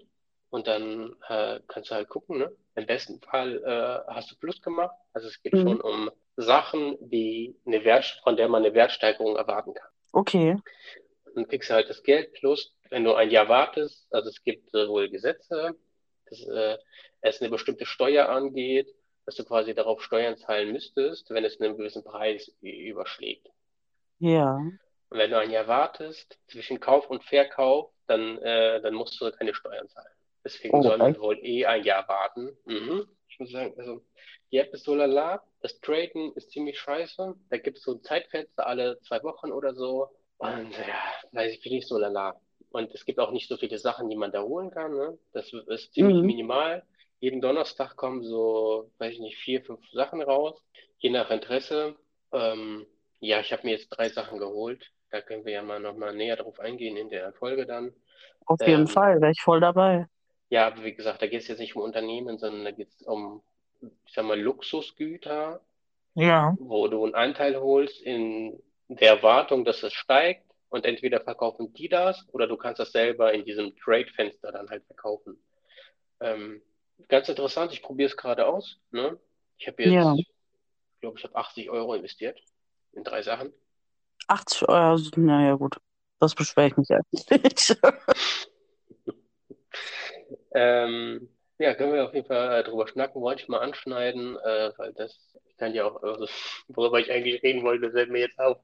[0.49, 2.55] und dann äh, kannst du halt gucken, ne?
[2.75, 4.95] Im besten Fall äh, hast du Plus gemacht.
[5.13, 5.61] Also es geht mhm.
[5.61, 9.89] schon um Sachen, die eine Wert, von der man eine Wertsteigerung erwarten kann.
[10.13, 10.57] Okay.
[11.35, 14.73] Dann kriegst du halt das Geld plus, wenn du ein Jahr wartest, also es gibt
[14.73, 15.75] äh, wohl Gesetze,
[16.29, 16.77] dass äh,
[17.21, 18.87] es eine bestimmte Steuer angeht,
[19.25, 23.49] dass du quasi darauf Steuern zahlen müsstest, wenn es einen gewissen Preis überschlägt.
[24.19, 24.55] Ja.
[24.55, 29.31] Und wenn du ein Jahr wartest zwischen Kauf und Verkauf, dann, äh, dann musst du
[29.31, 30.13] keine Steuern zahlen.
[30.43, 32.57] Deswegen oh, soll man wohl eh ein Jahr warten.
[32.65, 33.07] Mhm.
[33.29, 34.01] Ich muss sagen, also
[34.51, 35.43] die App ist so lala.
[35.61, 37.35] Das Traden ist ziemlich scheiße.
[37.49, 40.09] Da gibt es so ein Zeitfenster alle zwei Wochen oder so.
[40.37, 42.39] Und ja, weiß ich, finde ich so lala.
[42.71, 44.95] Und es gibt auch nicht so viele Sachen, die man da holen kann.
[44.95, 45.17] Ne?
[45.33, 46.25] Das ist ziemlich mhm.
[46.25, 46.83] minimal
[47.21, 50.61] jeden Donnerstag kommen so, weiß ich nicht, vier, fünf Sachen raus,
[50.97, 51.95] je nach Interesse.
[52.33, 52.87] Ähm,
[53.19, 54.91] ja, ich habe mir jetzt drei Sachen geholt.
[55.11, 57.93] Da können wir ja mal nochmal näher drauf eingehen in der Folge dann.
[58.47, 60.07] Auf jeden ähm, Fall, wäre ich voll dabei.
[60.49, 63.03] Ja, aber wie gesagt, da geht es jetzt nicht um Unternehmen, sondern da geht es
[63.03, 63.43] um,
[63.81, 65.61] ich sag mal, Luxusgüter,
[66.15, 66.55] ja.
[66.59, 70.43] wo du einen Anteil holst in der Erwartung, dass es steigt.
[70.69, 74.85] und entweder verkaufen die das oder du kannst das selber in diesem Trade-Fenster dann halt
[74.85, 75.37] verkaufen.
[76.21, 76.61] Ähm,
[77.07, 78.77] ganz interessant, ich probiere es gerade aus.
[78.91, 79.17] Ne?
[79.57, 80.13] Ich habe jetzt, Ja.
[80.15, 80.31] ich
[81.01, 82.39] glaube, ich habe 80 Euro investiert
[82.93, 83.53] in drei Sachen.
[84.27, 85.77] 80 Euro, naja, gut.
[86.19, 87.75] Das beschwere ich mich eigentlich.
[90.53, 91.29] Ähm,
[91.59, 94.93] ja, können wir auf jeden Fall äh, drüber schnacken, wollte ich mal anschneiden, äh, weil
[94.93, 95.17] das,
[95.57, 96.27] kann ja auch, also,
[96.67, 98.57] worüber ich eigentlich reden wollte, fällt mir jetzt auf.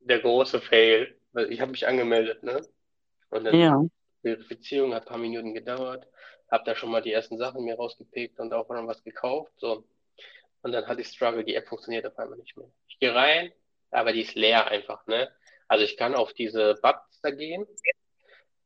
[0.00, 1.16] Der große Fail.
[1.50, 2.60] Ich habe mich angemeldet, ne?
[3.28, 3.80] Und dann Ja.
[4.22, 6.06] Verifizierung hat ein paar Minuten gedauert,
[6.50, 9.84] habe da schon mal die ersten Sachen mir rausgepickt und auch dann was gekauft, so.
[10.62, 12.70] Und dann hatte ich Struggle, die App funktioniert auf einmal nicht mehr.
[12.88, 13.52] Ich gehe rein,
[13.90, 15.30] aber die ist leer einfach, ne?
[15.68, 17.66] Also ich kann auf diese Buttons da gehen,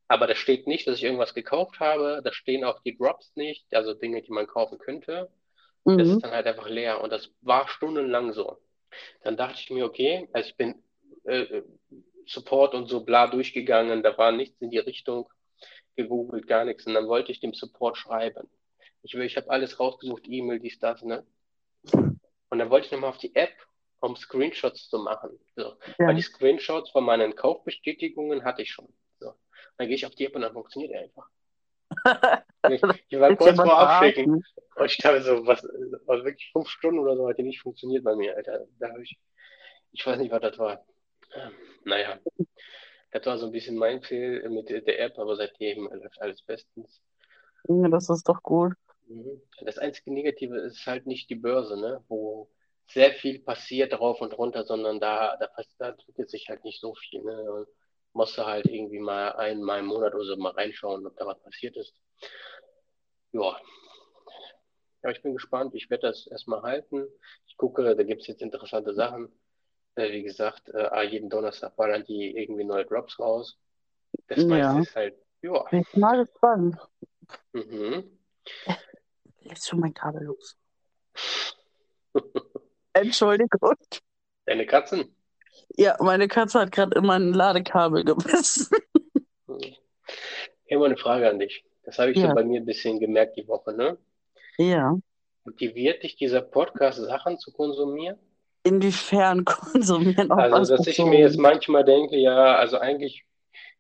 [0.09, 2.21] aber da steht nicht, dass ich irgendwas gekauft habe.
[2.25, 5.31] Da stehen auch die Drops nicht, also Dinge, die man kaufen könnte.
[5.85, 6.15] Das Mhm.
[6.15, 8.59] ist dann halt einfach leer und das war stundenlang so.
[9.23, 10.83] Dann dachte ich mir, okay, also ich bin
[11.25, 11.63] äh,
[12.27, 15.29] Support und so bla durchgegangen, da war nichts in die Richtung,
[15.97, 16.87] gegoogelt, gar nichts.
[16.87, 18.49] Und dann wollte ich dem Support schreiben.
[19.03, 21.27] Ich, ich habe alles rausgesucht, E-Mail, dies, das, ne?
[21.93, 23.55] Und dann wollte ich nochmal auf die App,
[24.01, 25.39] um Screenshots zu machen.
[25.57, 25.77] So.
[25.99, 26.09] Ja.
[26.09, 28.89] Weil die Screenshots von meinen Kaufbestätigungen hatte ich schon.
[29.19, 29.35] So.
[29.77, 31.29] Dann gehe ich auf die App und dann funktioniert er einfach.
[32.71, 34.43] Ich, ich war kurz vor Abschicken.
[34.77, 35.63] Und ich dachte so, was,
[36.07, 38.67] also wirklich fünf Stunden oder so hat die nicht funktioniert bei mir, Alter.
[38.79, 39.19] Da habe ich,
[39.93, 40.83] ich weiß nicht, was das war.
[41.35, 41.53] Ähm,
[41.85, 42.19] Naja,
[43.15, 47.01] das war so ein bisschen mein Fehl mit der App, aber seitdem läuft alles bestens.
[47.69, 48.73] Ja, das ist doch gut.
[49.07, 49.41] Mhm.
[49.61, 52.51] Das einzige Negative ist halt nicht die Börse, ne, wo
[52.89, 55.49] sehr viel passiert rauf und runter, sondern da, da,
[55.79, 57.53] da entwickelt sich halt nicht so viel, ne.
[57.53, 57.69] Und
[58.15, 61.41] musst du halt irgendwie mal einmal im Monat oder so mal reinschauen, ob da was
[61.41, 61.95] passiert ist.
[63.31, 63.57] Ja.
[65.05, 65.75] Ja, ich bin gespannt.
[65.75, 67.07] Ich werde das erstmal halten.
[67.47, 69.31] Ich gucke, da gibt es jetzt interessante Sachen.
[69.97, 73.59] Äh, wie gesagt, äh, jeden Donnerstag ballern die irgendwie neue Drops raus.
[74.29, 74.47] Das Ja.
[74.47, 75.63] meiste ist halt, ja.
[75.71, 76.77] Bin ich mal gespannt.
[77.53, 78.19] Mhm.
[79.43, 80.57] Lässt schon mein Kabel los.
[82.93, 83.75] Entschuldigung.
[84.47, 85.15] Deine Katzen?
[85.77, 88.69] Ja, meine Katze hat gerade in mein Ladekabel gebissen.
[90.67, 91.63] Ich habe mal eine Frage an dich.
[91.85, 92.29] Das habe ich Ja.
[92.31, 93.99] so bei mir ein bisschen gemerkt die Woche, ne?
[94.57, 94.97] Ja.
[95.45, 98.19] Motiviert dich dieser Podcast, Sachen zu konsumieren?
[98.65, 103.25] Inwiefern konsumieren auf Also, dass ich mir jetzt manchmal denke, ja, also eigentlich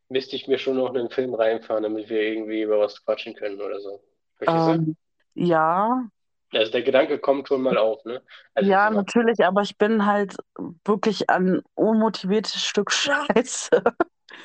[0.09, 3.61] müsste ich mir schon noch einen Film reinfahren, damit wir irgendwie über was quatschen können
[3.61, 4.03] oder so.
[4.47, 4.97] Ähm,
[5.35, 6.09] ja,
[6.53, 8.23] Also der Gedanke kommt schon mal auf, ne?
[8.55, 10.37] Also ja, natürlich, aber ich bin halt
[10.85, 13.83] wirklich ein unmotiviertes Stück Scheiße.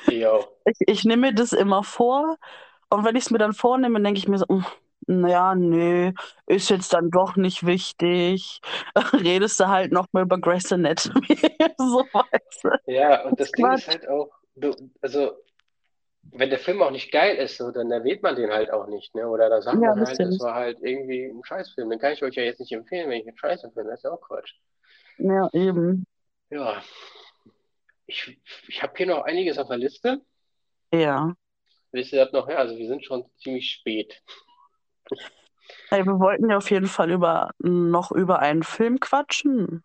[0.06, 0.50] ich auch.
[0.64, 2.36] Ich, ich nehme mir das immer vor
[2.90, 4.64] und wenn ich es mir dann vornehme, denke ich mir so, "Mm,
[5.06, 6.12] naja, nee,
[6.46, 8.60] ist jetzt dann doch nicht wichtig.
[9.12, 11.26] Redest du halt noch mal über Grey's Anatomy.
[11.78, 12.70] so weißt du.
[12.86, 13.80] Ja, und das Ding Quatsch.
[13.82, 15.32] ist halt auch, du, also
[16.22, 19.14] wenn der Film auch nicht geil ist, so, dann erwähnt man den halt auch nicht,
[19.14, 19.28] ne?
[19.28, 20.34] Oder da sagt Ja, man das halt, stimmt.
[20.34, 21.90] es war halt irgendwie ein Scheißfilm.
[21.90, 23.90] Den kann ich euch ja jetzt nicht empfehlen, wenn ich einen Scheiße finde.
[23.90, 24.54] Das ist ja auch Quatsch.
[25.18, 26.04] Ja, eben.
[26.50, 26.82] Ja,
[28.06, 28.38] ich,
[28.68, 30.20] ich habe hier noch einiges auf der Liste.
[30.92, 31.34] Ja.
[31.92, 32.48] Wisst ihr das noch?
[32.48, 34.22] Ja, also wir sind schon ziemlich spät.
[35.90, 39.82] Hey, wir wollten ja auf jeden Fall über, noch über einen Film quatschen,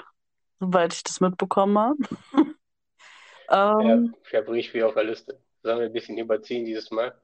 [0.59, 1.95] soweit ich das mitbekomme.
[3.77, 5.41] Ja, ähm, ich habe richtig viel auf der Liste.
[5.63, 7.19] Sollen wir ein bisschen überziehen dieses Mal?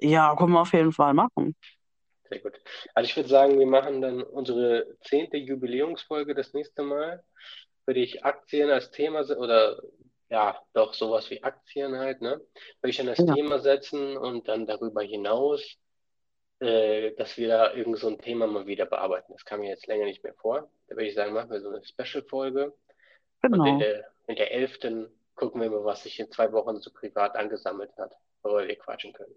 [0.00, 1.54] ja, können wir auf jeden Fall machen.
[2.30, 2.60] Sehr gut.
[2.94, 7.24] Also ich würde sagen, wir machen dann unsere zehnte Jubiläumsfolge das nächste Mal.
[7.86, 9.80] Würde ich Aktien als Thema oder
[10.30, 12.32] ja, doch sowas wie Aktien halt, ne?
[12.80, 13.34] Würde ich dann als Ja.
[13.34, 15.62] Thema setzen und dann darüber hinaus,
[16.60, 19.32] äh, dass wir da irgend so ein Thema mal wieder bearbeiten.
[19.32, 20.70] Das kam mir jetzt länger nicht mehr vor.
[20.88, 22.74] Da würde ich sagen, machen wir so eine Special-Folge.
[23.42, 23.78] Und in Genau.
[23.78, 27.96] der, in der elften gucken wir mal, was sich in zwei Wochen so privat angesammelt
[27.96, 29.34] hat, worüber wir quatschen können.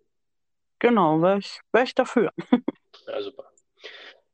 [0.80, 2.32] Genau, wäre ich, wär ich dafür.
[3.07, 3.45] Ja, super.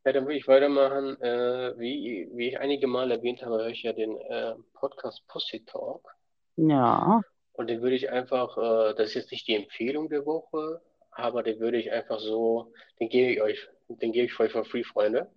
[0.06, 1.20] Ja, dann würde ich weitermachen.
[1.22, 5.64] Äh, wie, wie ich einige Mal erwähnt habe, höre ich ja den äh, Podcast Pussy
[5.66, 6.10] Talk.
[6.56, 7.22] Ja,
[7.54, 10.82] Und den würde ich einfach, äh, das ist jetzt nicht die Empfehlung der Woche,
[11.18, 14.66] aber den würde ich einfach so, den gebe ich euch, den gebe ich euch for
[14.66, 15.30] free, Freunde.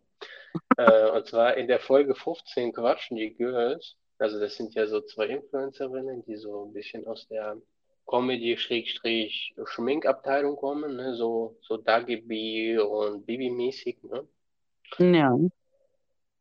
[0.76, 3.94] Äh, und zwar in der Folge 15 quatschen die Girls.
[4.18, 7.56] Also das sind ja so zwei Influencerinnen, die so ein bisschen aus der
[8.08, 11.14] Comedy-Schminkabteilung kommen, ne?
[11.14, 14.26] So, so Dagi B und Bibi-mäßig, ne?
[14.98, 15.38] ja,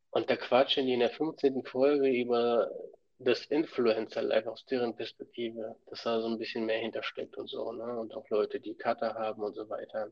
[0.10, 1.64] Und da quatschen die in der 15.
[1.66, 2.72] Folge über
[3.20, 7.99] das Influencer-Life aus deren Perspektive, dass da so ein bisschen mehr hintersteckt und so, ne?
[7.99, 10.11] Und auch Leute, die Cutter haben und so weiter.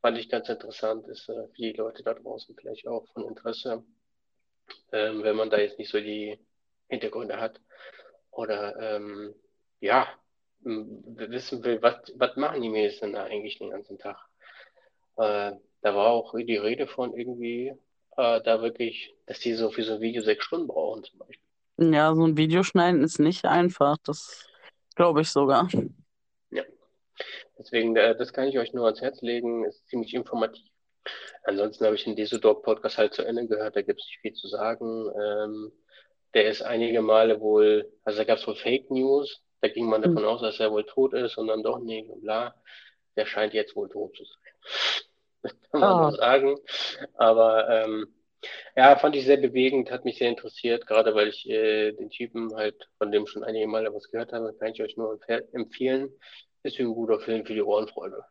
[0.00, 3.84] Fand ich ganz interessant, ist äh, für die Leute da draußen vielleicht auch von Interesse,
[4.92, 6.38] ähm, wenn man da jetzt nicht so die
[6.88, 7.60] Hintergründe hat.
[8.32, 9.34] Oder ähm,
[9.80, 10.08] ja,
[10.62, 14.18] wissen will, was, was machen die Mädels denn da eigentlich den ganzen Tag?
[15.16, 17.68] Äh, da war auch die Rede von irgendwie,
[18.16, 21.49] äh, da wirklich, dass die so für so ein Video sechs Stunden brauchen zum Beispiel.
[21.80, 23.96] Ja, so ein Videoschneiden ist nicht einfach.
[24.04, 24.46] Das
[24.96, 25.68] glaube ich sogar.
[26.50, 26.62] Ja.
[27.58, 30.66] Deswegen, äh, das kann ich euch nur ans Herz legen, ist ziemlich informativ.
[31.44, 34.48] Ansonsten habe ich den Desodog-Podcast halt zu Ende gehört, da gibt es nicht viel zu
[34.48, 35.10] sagen.
[35.18, 35.72] Ähm,
[36.34, 40.02] der ist einige Male wohl, also da gab es wohl Fake News, da ging man
[40.02, 42.54] davon aus, dass er wohl tot ist und dann doch nicht und bla.
[43.16, 44.36] Der scheint jetzt wohl tot zu sein.
[45.42, 46.56] Das kann man Ah, so sagen.
[47.14, 48.06] Aber ähm,
[48.76, 52.54] ja, fand ich sehr bewegend, hat mich sehr interessiert, gerade weil ich äh, den Typen
[52.54, 56.10] halt, von dem schon einige Male was gehört habe, kann ich euch nur empfe empfehlen.
[56.62, 58.22] Ist ein guter Film für die Ohrenfreunde.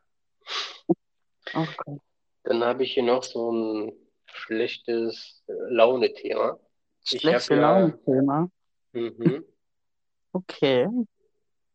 [1.54, 2.00] okay.
[2.44, 3.94] Dann habe ich hier noch so ein
[4.26, 6.60] schlechtes äh, Laune-Thema.
[7.04, 8.50] Schlechte ja, Laune-Thema.
[8.94, 9.46] mhm,
[10.32, 10.88] Okay.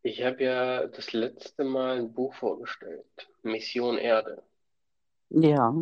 [0.03, 3.05] ich habe ja das letzte Mal ein Buch vorgestellt.
[3.43, 4.43] Mission Erde.
[5.31, 5.75] Ja,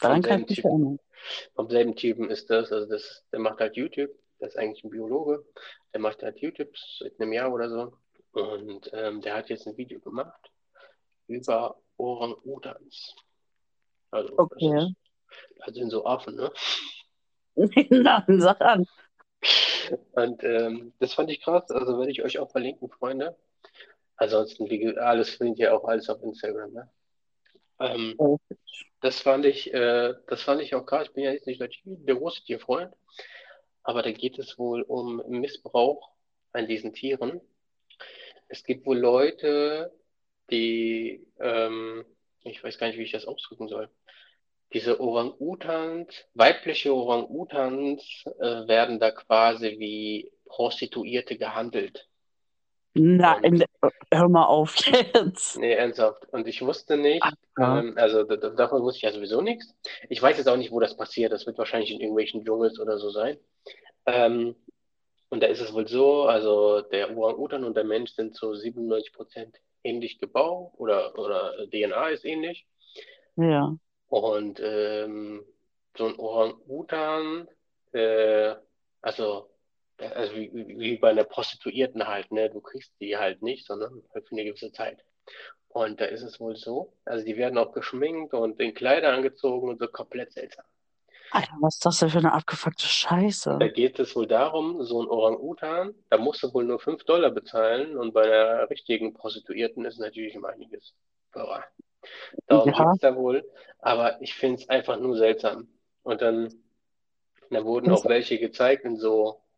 [0.00, 0.98] daran kann ich mich erinnern.
[1.54, 2.72] Vom selben Typen ist das.
[2.72, 4.10] Also das, der macht halt YouTube.
[4.40, 5.44] Der ist eigentlich ein Biologe.
[5.92, 7.92] Der macht halt YouTube seit einem Jahr oder so.
[8.32, 10.50] Und ähm, der hat jetzt ein Video gemacht
[11.26, 13.14] über Orang-Utans.
[14.10, 14.78] Also Okay.
[14.78, 14.94] ist,
[15.66, 16.50] das sind so Affen, ne?
[17.90, 18.86] Na, sag an.
[20.12, 21.70] Und ähm, das fand ich krass.
[21.70, 23.36] Also werde ich euch auch verlinken, Freunde.
[24.16, 26.90] Ansonsten, wie alles findet ihr auch alles auf Instagram, ne?
[27.80, 28.16] Ähm,
[29.00, 31.08] das fand ich, äh, das fand ich auch krass.
[31.08, 32.94] Ich bin ja jetzt nicht der, große Tierfreund,
[33.82, 36.10] aber da geht es wohl um Missbrauch
[36.52, 37.40] an diesen Tieren.
[38.48, 39.92] Es gibt wohl Leute,
[40.50, 42.04] die, ähm,
[42.42, 43.88] ich weiß gar nicht, wie ich das ausdrücken soll.
[44.72, 52.09] Diese Orang-Utans, weibliche Orang-Utans, äh, werden da quasi wie Prostituierte gehandelt.
[52.94, 53.64] Nein,
[54.12, 54.76] hör mal auf
[55.14, 55.58] jetzt.
[55.58, 56.26] Nee, ernsthaft.
[56.32, 57.24] Und ich wusste nicht,
[57.58, 59.72] ähm, also da- da- davon wusste ich ja sowieso nichts.
[60.08, 61.32] Ich weiß jetzt auch nicht, wo das passiert.
[61.32, 63.38] Das wird wahrscheinlich in irgendwelchen Dschungels oder so sein.
[64.06, 64.56] Ähm,
[65.28, 69.54] und da ist es wohl so, also der Orang-Utan und der Mensch sind zu 97%
[69.84, 72.66] ähnlich gebaut oder, oder DNA ist ähnlich.
[73.36, 73.76] Ja.
[74.08, 75.44] Und ähm,
[75.96, 77.46] so ein Orang-Utan,
[77.92, 78.54] äh,
[79.02, 79.49] also,
[80.00, 82.50] also wie, wie bei einer Prostituierten halt, ne?
[82.50, 85.04] Du kriegst die halt nicht, sondern halt für eine gewisse Zeit.
[85.68, 89.68] Und da ist es wohl so, also die werden auch geschminkt und in Kleider angezogen
[89.70, 90.64] und so komplett seltsam.
[91.32, 92.86] Alter, was ist das denn für eine abgefuckte
[93.58, 93.68] Da Scheiße?
[93.68, 97.96] geht es wohl darum, so ein Orang-Utan, da musst du wohl nur 5 Dollar bezahlen
[97.96, 100.94] und bei einer richtigen Prostituierten ist natürlich um einiges
[101.32, 101.64] teurer.
[102.48, 103.44] Darum Ja, geht's da wohl,
[103.78, 105.68] aber ich finde es einfach nur seltsam.
[106.02, 106.52] Und dann,
[107.50, 109.49] da wurden auch welche gezeigt in so, es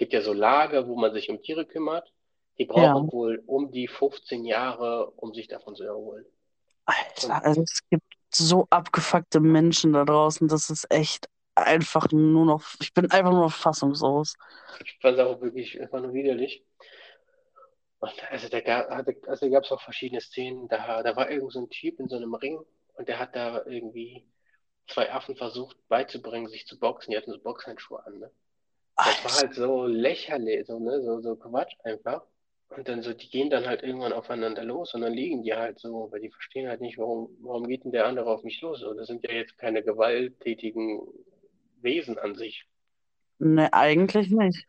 [0.00, 2.10] gibt ja so Lager, wo man sich um Tiere kümmert.
[2.58, 2.72] Die ja.
[2.92, 6.24] brauchen wohl um die 15 Jahre, um sich davon zu erholen.
[6.86, 12.46] Alter, Und also es gibt so abgefuckte Menschen da draußen, das ist echt einfach nur
[12.46, 14.36] noch, ich bin einfach nur noch fassungslos.
[14.84, 16.64] ich fand es auch wirklich einfach nur widerlich.
[17.98, 20.68] Und also da gab, hatte- also es auch verschiedene Szenen.
[20.68, 22.58] Da, da war irgend so ein Typ in so einem Ring
[22.94, 24.26] und der hat da irgendwie
[24.88, 27.10] zwei Affen versucht beizubringen, sich zu boxen.
[27.10, 28.30] Die hatten so Boxhandschuhe an, ne?
[29.02, 31.02] Das war halt so lächerlich, so, ne?
[31.02, 32.22] So, so Quatsch einfach.
[32.76, 35.78] Und dann so, die gehen dann halt irgendwann aufeinander los und dann liegen die halt
[35.80, 38.80] so, weil die verstehen halt nicht, warum, warum geht denn der andere auf mich los?
[38.80, 41.00] So, das sind ja jetzt keine gewalttätigen
[41.82, 42.64] Wesen an sich.
[43.38, 44.66] ne, eigentlich nicht.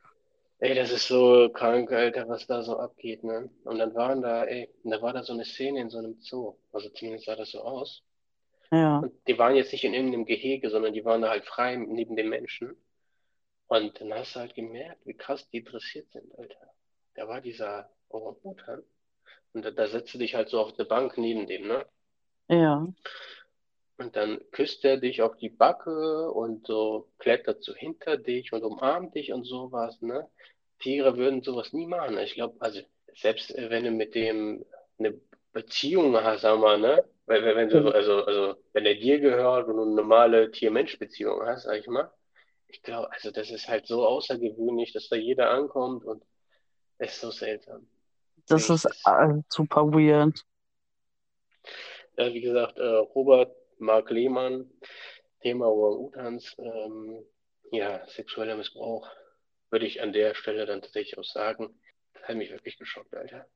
[0.59, 3.49] Ey, das ist so krank, Alter, was da so abgeht, ne?
[3.65, 6.15] Und dann waren da, ey, und da war da so eine Szene in so einem
[6.21, 6.55] Zoo.
[6.71, 8.03] Also zumindest sah das so aus.
[8.71, 11.75] Ja, Und die waren jetzt nicht in irgendeinem Gehege, sondern die waren da halt frei
[11.75, 12.75] neben den Menschen.
[13.71, 16.73] Und dann hast du halt gemerkt, wie krass die interessiert sind, Alter.
[17.15, 18.83] Da war dieser Orang-Utan.
[19.53, 21.85] Und da, da setzt du dich halt so auf eine Bank neben dem, ne?
[22.49, 22.85] ja.
[23.97, 28.63] Und dann küsst er dich auf die Backe und so klettert so hinter dich und
[28.63, 30.27] umarmt dich und sowas, ne?
[30.79, 32.17] Tiere würden sowas nie machen.
[32.17, 32.81] Ich glaube, also
[33.15, 34.65] selbst äh, wenn du mit dem
[34.99, 35.17] eine
[35.53, 37.05] Beziehung hast, sag mal, ne?
[37.25, 41.41] Wenn, wenn wenn du, also, also wenn er dir gehört und du eine normale Tier-Mensch-Beziehung
[41.45, 42.11] hast, sag ich mal,
[42.71, 46.23] ich glaube, also das ist halt so außergewöhnlich, dass da jeder ankommt und
[46.97, 47.87] es ist so seltsam.
[48.47, 50.45] Das ist das, äh, super weird.
[52.17, 54.69] ja, wie gesagt, äh, Robert Mark Lehmann,
[55.41, 57.23] Thema Orang-Utans, ähm,
[57.71, 59.09] ja, sexueller Missbrauch,
[59.69, 61.79] würde ich an der Stelle dann tatsächlich auch sagen.
[62.13, 63.47] Das hat mich wirklich geschockt, Alter.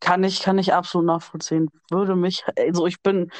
[0.00, 1.70] Kann ich, kann ich absolut nachvollziehen.
[1.90, 3.30] Würde mich, also ich bin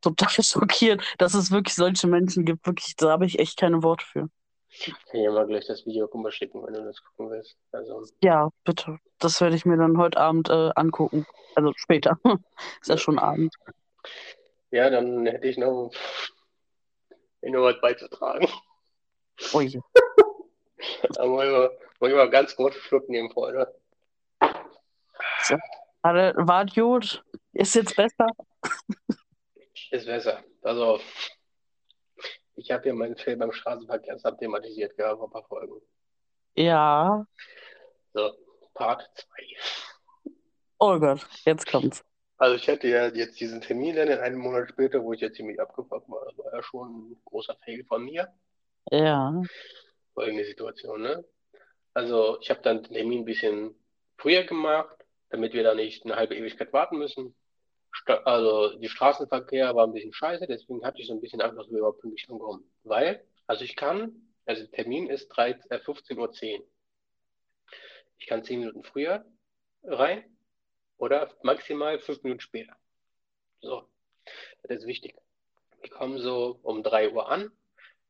[0.00, 2.66] total schockiert, dass es wirklich solche Menschen gibt.
[2.66, 4.28] Wirklich, da habe ich echt keine Worte für.
[4.72, 7.56] Ich kann dir mal gleich das Video rüber schicken, wenn du das gucken willst.
[7.72, 8.98] Also, Ja, bitte.
[9.18, 11.26] Das werde ich mir dann heute Abend äh, angucken.
[11.56, 12.18] Also später.
[12.80, 13.52] Ist ja schon Abend.
[14.70, 15.90] ja, dann hätte ich noch,
[17.42, 18.48] noch was beizutragen.
[19.54, 19.80] Ui.
[21.14, 23.74] Da muss ich mal, ich ganz kurz Schluck nehmen, Freunde.
[26.02, 27.22] Warte, war gut.
[27.52, 28.28] Ist jetzt besser?
[29.90, 30.44] Ist besser.
[30.62, 31.00] Also,
[32.56, 35.80] ich habe hier meinen Film beim Straßenverkehrsamt thematisiert gehabt, vor ein paar Folgen.
[36.54, 37.26] Ja.
[38.12, 38.32] So,
[38.74, 39.26] Part 2.
[40.78, 42.04] Oh Gott, jetzt kommt's.
[42.38, 45.30] Also ich hatte ja jetzt diesen Termin dann in einem Monat später, wo ich ja
[45.30, 46.24] ziemlich abgefuckt war.
[46.24, 48.32] Das war ja schon ein großer Fail von mir.
[48.90, 49.42] Ja.
[50.14, 51.22] Folgende Situation, ne?
[51.92, 53.74] Also ich habe dann den Termin ein bisschen
[54.16, 54.96] früher gemacht,
[55.28, 57.34] damit wir da nicht eine halbe Ewigkeit warten müssen.
[58.24, 61.70] Also die Straßenverkehr war ein bisschen scheiße, deswegen hatte ich so ein bisschen Angst, dass
[61.70, 62.64] wir überhaupt pünktlich ankommen.
[62.84, 66.16] Weil, also ich kann, also Termin ist 13, äh, 15.10
[66.58, 66.66] Uhr.
[68.18, 69.24] Ich kann 10 Minuten früher
[69.82, 70.24] rein
[70.98, 72.76] oder maximal 5 Minuten später.
[73.60, 73.84] So,
[74.62, 75.16] das ist wichtig.
[75.80, 77.50] Wir kommen so um 3 Uhr an.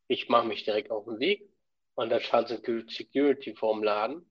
[0.08, 1.48] Ich mache mich direkt auf den Weg
[1.94, 4.28] und da stand so Security vorm Laden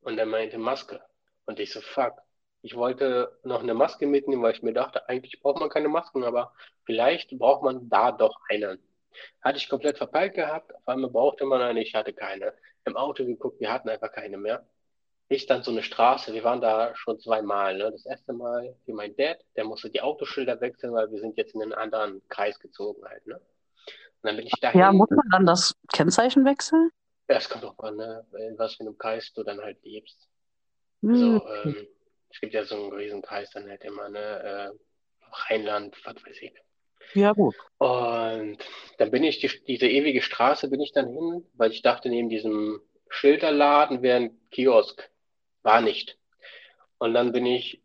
[0.00, 1.02] und er meinte Maske.
[1.46, 2.25] Und ich so, fuck.
[2.62, 6.24] Ich wollte noch eine Maske mitnehmen, weil ich mir dachte, eigentlich braucht man keine Masken,
[6.24, 6.52] aber
[6.84, 8.78] vielleicht braucht man da doch eine.
[9.40, 10.74] Hatte ich komplett verpeilt gehabt.
[10.74, 12.52] Auf einmal brauchte man eine, ich hatte keine.
[12.84, 14.66] Im Auto geguckt, wir hatten einfach keine mehr.
[15.28, 17.76] Ich dann so eine Straße, wir waren da schon zweimal.
[17.76, 17.90] Ne?
[17.90, 21.54] Das erste Mal für mein Dad, der musste die Autoschilder wechseln, weil wir sind jetzt
[21.54, 23.26] in einen anderen Kreis gezogen halt.
[23.26, 23.34] Ne?
[23.36, 23.42] Und
[24.22, 24.80] dann bin ich dahin.
[24.80, 26.90] Ja, muss man dann das Kennzeichen wechseln?
[27.28, 28.24] Ja, es kommt drauf an, ne?
[28.38, 30.28] in was für einem Kreis du dann halt lebst.
[31.02, 31.16] Hm.
[31.16, 31.88] So, ähm,
[32.30, 34.18] es gibt ja so einen riesen Kreis dann halt immer, ne?
[34.18, 34.70] Äh,
[35.32, 36.52] Rheinland, was weiß ich.
[37.14, 37.54] Ja, gut.
[37.78, 38.58] Und
[38.98, 42.28] dann bin ich die, diese ewige Straße bin ich dann hin, weil ich dachte, neben
[42.28, 45.08] diesem Schilderladen wäre ein Kiosk.
[45.62, 46.18] War nicht.
[46.98, 47.82] Und dann bin ich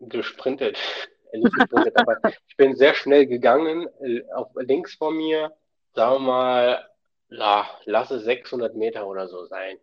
[0.00, 0.78] gesprintet.
[1.34, 3.88] Gesprintet, aber ich bin sehr schnell gegangen.
[4.00, 5.52] Äh, Auf links von mir,
[5.92, 6.90] sagen wir mal,
[7.28, 9.78] la, lasse 600 Meter oder so sein.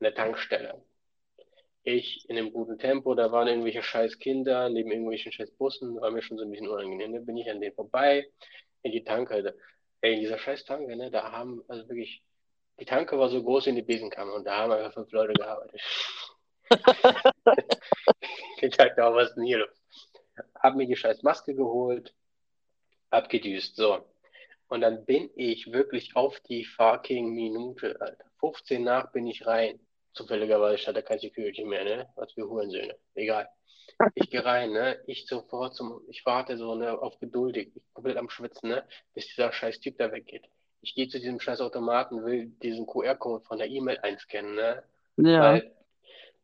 [0.00, 0.82] Eine Tankstelle.
[1.88, 6.10] Ich in einem guten Tempo, da waren irgendwelche scheiß Kinder neben irgendwelchen scheiß Bussen, war
[6.10, 7.12] mir schon so ein bisschen unangenehm.
[7.12, 8.26] Dann bin ich an denen vorbei,
[8.82, 9.54] in die Tanke.
[10.00, 12.24] Ey, in dieser scheiß Tanke, ne, da haben, also wirklich,
[12.80, 15.80] die Tanke war so groß wie eine Besenkammer und da haben einfach fünf Leute gearbeitet.
[18.60, 19.82] Ich dachte, oh, was ist denn hier los?
[20.56, 22.14] Hab mir die scheiß Maske geholt,
[23.10, 24.04] abgedüst, so.
[24.68, 28.24] Und dann bin ich wirklich auf die fucking Minute, Alter.
[28.40, 29.85] 15 nach bin ich rein.
[30.16, 32.08] Zufälligerweise hatte kein Security mehr, ne?
[32.16, 32.96] Was für Hurensöhne.
[33.14, 33.48] Egal.
[34.14, 34.98] Ich gehe rein, ne?
[35.06, 38.84] Ich sofort zum, ich warte so, ne, auf geduldig, ich komplett am Schwitzen, ne?
[39.14, 40.44] Bis dieser scheiß Typ da weggeht.
[40.80, 44.82] Ich gehe zu diesem scheiß Automaten, will diesen QR-Code von der E-Mail einscannen, ne?
[45.18, 45.40] Ja.
[45.42, 45.76] Weil,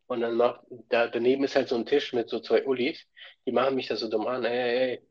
[0.06, 0.60] und dann macht,
[0.90, 2.98] da daneben ist halt so ein Tisch mit so zwei Ullis,
[3.46, 5.02] die machen mich da so dumm an, ey, ey,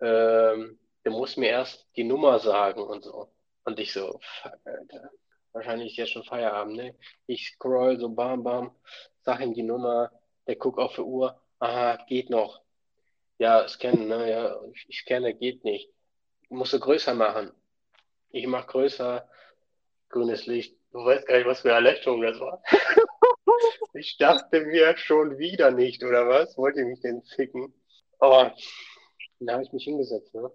[0.00, 3.28] ey, ähm, du musst mir erst die Nummer sagen und so.
[3.64, 5.10] Und ich so, fuck, Alter.
[5.52, 6.94] Wahrscheinlich ist jetzt schon Feierabend, ne?
[7.26, 8.74] Ich scroll so bam, bam,
[9.22, 10.10] sag ihm die Nummer,
[10.46, 12.62] der guckt auf die Uhr, aha, geht noch.
[13.38, 14.30] Ja, scannen, ne?
[14.30, 15.90] Ja, ich, scanne, geht nicht.
[16.48, 17.52] Musst du größer machen.
[18.30, 19.28] Ich mach größer,
[20.08, 20.76] grünes Licht.
[20.92, 22.62] Du weißt gar nicht, was für eine Erleichterung das war.
[23.92, 26.56] Ich dachte mir schon wieder nicht, oder was?
[26.56, 27.74] Wollt ihr mich denn ficken?
[28.18, 28.54] Aber
[29.40, 30.50] dann habe ich mich hingesetzt, ne?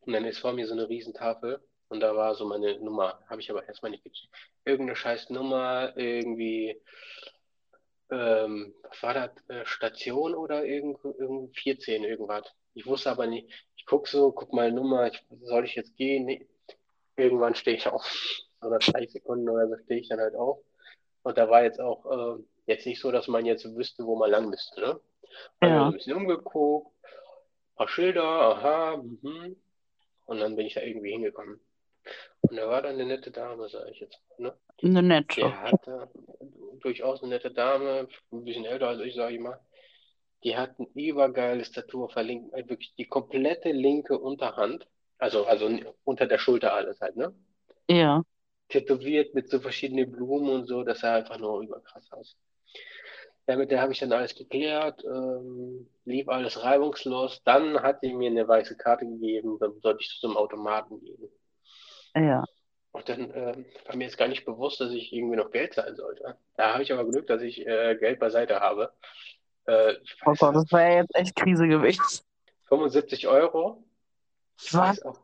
[0.00, 3.20] Und dann ist vor mir so eine Riesentafel und da war so meine Nummer.
[3.28, 4.28] Habe ich aber erstmal nicht gecheckt.
[4.64, 6.80] Irgendeine scheiß Nummer, irgendwie,
[8.10, 9.30] ähm, was war das?
[9.48, 12.44] Äh, Station oder irgend, irgend 14, irgendwas.
[12.74, 13.48] Ich wusste aber nicht.
[13.76, 16.26] Ich guck so, guck mal Nummer, ich, soll ich jetzt gehen?
[16.26, 16.46] Nee.
[17.16, 18.04] Irgendwann stehe ich auf.
[18.62, 20.58] Oder 30 Sekunden oder so stehe ich dann halt auf.
[21.22, 24.30] Und da war jetzt auch äh, jetzt nicht so, dass man jetzt wüsste, wo man
[24.30, 25.00] lang müsste, ne?
[25.60, 25.86] Mir Ja.
[25.86, 26.90] ein bisschen umgeguckt,
[27.76, 29.56] paar Schilder, aha, mhm.
[30.24, 31.60] Und dann bin ich da irgendwie hingekommen.
[32.42, 34.54] Und da war dann eine nette Dame, sage ich jetzt, ne?
[34.82, 35.40] Eine nette.
[35.40, 36.08] Die hatte
[36.80, 39.58] durchaus eine nette Dame, ein bisschen älter als ich, sage ich mal.
[40.44, 44.86] Die hat ein übergeiles Tattoo verlinkt, äh, wirklich die komplette linke Unterhand,
[45.18, 45.68] also, also
[46.04, 47.34] unter der Schulter alles halt, ne?
[47.88, 48.22] Ja.
[48.68, 52.36] tätowiert mit so verschiedenen Blumen und so, das sah einfach nur überkrass aus.
[53.48, 57.42] Ja, mit der habe ich dann alles geklärt, ähm, lief alles reibungslos.
[57.44, 61.00] Dann hat die mir eine weiße Karte gegeben, dann sollte ich zu so einem Automaten
[61.00, 61.28] gehen.
[62.16, 62.44] Ja.
[62.92, 65.96] Und dann ähm, war mir jetzt gar nicht bewusst, dass ich irgendwie noch Geld zahlen
[65.96, 66.38] sollte.
[66.56, 68.92] Da habe ich aber Glück, dass ich äh, Geld beiseite habe.
[69.66, 69.94] Äh,
[70.24, 72.02] Oh Gott, das wäre jetzt echt Krise gewesen.
[72.68, 73.84] 75 Euro.
[74.58, 74.98] Ich Was?
[74.98, 75.20] weiß auch,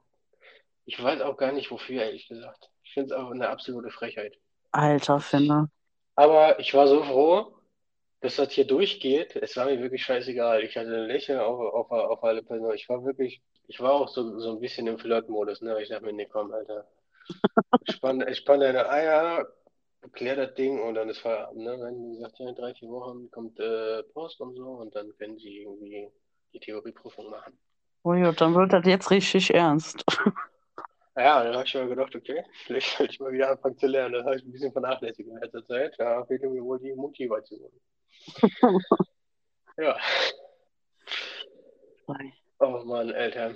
[0.84, 2.70] ich weiß auch gar nicht wofür, ehrlich gesagt.
[2.82, 4.36] Ich finde es auch eine absolute Frechheit.
[4.72, 5.70] Alter Finne.
[6.14, 7.55] Aber ich war so froh,
[8.20, 9.36] dass das hier durchgeht.
[9.36, 10.62] Es war mir wirklich scheißegal.
[10.62, 12.74] Ich hatte ein Lächeln auf, auf, auf alle Personen.
[12.74, 15.62] Ich war wirklich, ich war auch so, so ein bisschen im Flirt-Modus.
[15.62, 15.80] Ne?
[15.82, 16.86] Ich dachte mir, nee, komm, Alter.
[17.86, 19.46] Ich spann, ich spann deine Eier,
[20.12, 21.62] klär das Ding und dann ist Feierabend.
[21.62, 21.78] Ne?
[21.80, 25.16] Wenn wie gesagt, ja, in drei, vier Wochen kommt äh, Post und so und dann
[25.16, 26.08] können sie irgendwie
[26.52, 27.58] die Theorieprüfung machen.
[28.04, 30.04] Oh ja, dann wird das jetzt richtig ernst.
[31.14, 34.14] Ja, dann habe ich mir gedacht, okay, vielleicht sollte ich mal wieder anfangen zu lernen.
[34.14, 35.94] Das habe ich ein bisschen vernachlässigt in letzter Zeit.
[35.98, 37.70] Da fehlt mir wohl die Motivation.
[39.76, 39.96] ja.
[42.64, 43.54] Oh Mann, Alter.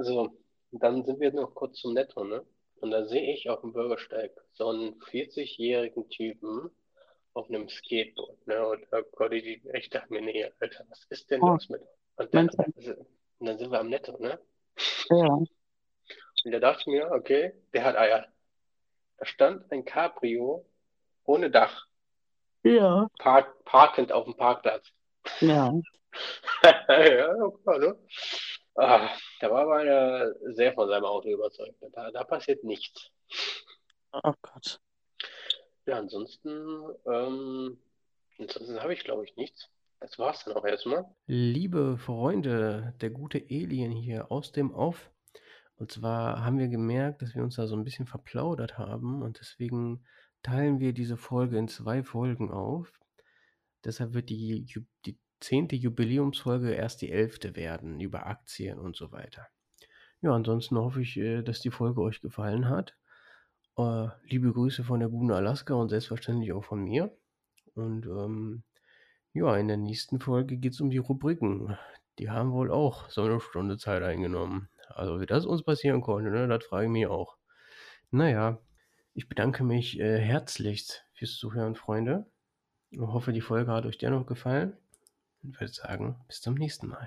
[0.00, 0.30] So,
[0.72, 2.42] dann sind wir noch kurz zum Netto, ne?
[2.80, 6.70] Und da sehe ich auf dem Bürgersteig so einen 40-jährigen Typen
[7.34, 8.66] auf einem Skateboard, ne?
[8.66, 11.48] Und da konnte ich echt dachte mir, nee, Alter, was ist denn Oh.
[11.48, 11.82] los mit?
[12.16, 12.96] Und dann, Mensch.
[13.40, 14.38] und dann sind wir am Netto, ne?
[15.10, 15.26] Ja.
[15.34, 15.48] Und
[16.52, 18.26] da dachte ich mir, okay, der hat Eier.
[19.18, 20.64] Da stand ein Cabrio
[21.24, 21.86] ohne Dach,
[22.62, 23.06] Ja.
[23.18, 24.88] park, parkend auf dem Parkplatz.
[25.40, 25.74] Ja.
[26.88, 27.98] ja, klar, ne?
[28.74, 31.74] Ah, da war aber einer sehr von seinem Auto überzeugt.
[31.92, 33.10] Da, da passiert nichts.
[34.12, 34.80] Oh Gott.
[35.86, 37.78] Ja, ansonsten, ähm,
[38.38, 39.68] ansonsten habe ich, glaube ich, nichts.
[40.00, 41.04] Das war's dann auch erstmal.
[41.26, 45.10] Liebe Freunde, der gute Alien hier aus dem Off.
[45.76, 49.40] Und zwar haben wir gemerkt, dass wir uns da so ein bisschen verplaudert haben und
[49.40, 50.04] deswegen
[50.42, 52.92] teilen wir diese Folge in zwei Folgen auf.
[53.84, 54.66] Deshalb wird die,
[55.06, 59.48] die zehnte Jubiläumsfolge erst die elfte werden, über Aktien und so weiter.
[60.20, 62.96] Ja, ansonsten hoffe ich, äh, dass die Folge euch gefallen hat.
[63.76, 67.16] Äh, liebe Grüße von der guten Alaska und selbstverständlich auch von mir.
[67.74, 68.64] Und ähm,
[69.32, 71.78] ja, in der nächsten Folge geht es um die Rubriken.
[72.18, 74.68] Die haben wohl auch so eine Stunde Zeit eingenommen.
[74.88, 77.36] Also wie das uns passieren konnte, ne, das frage ich mich auch.
[78.10, 78.58] Naja,
[79.14, 82.26] ich bedanke mich äh, herzlichst fürs Zuhören, Freunde.
[82.90, 84.76] Ich hoffe, die Folge hat euch dennoch gefallen.
[85.42, 87.06] Und würde sagen, bis zum nächsten Mal.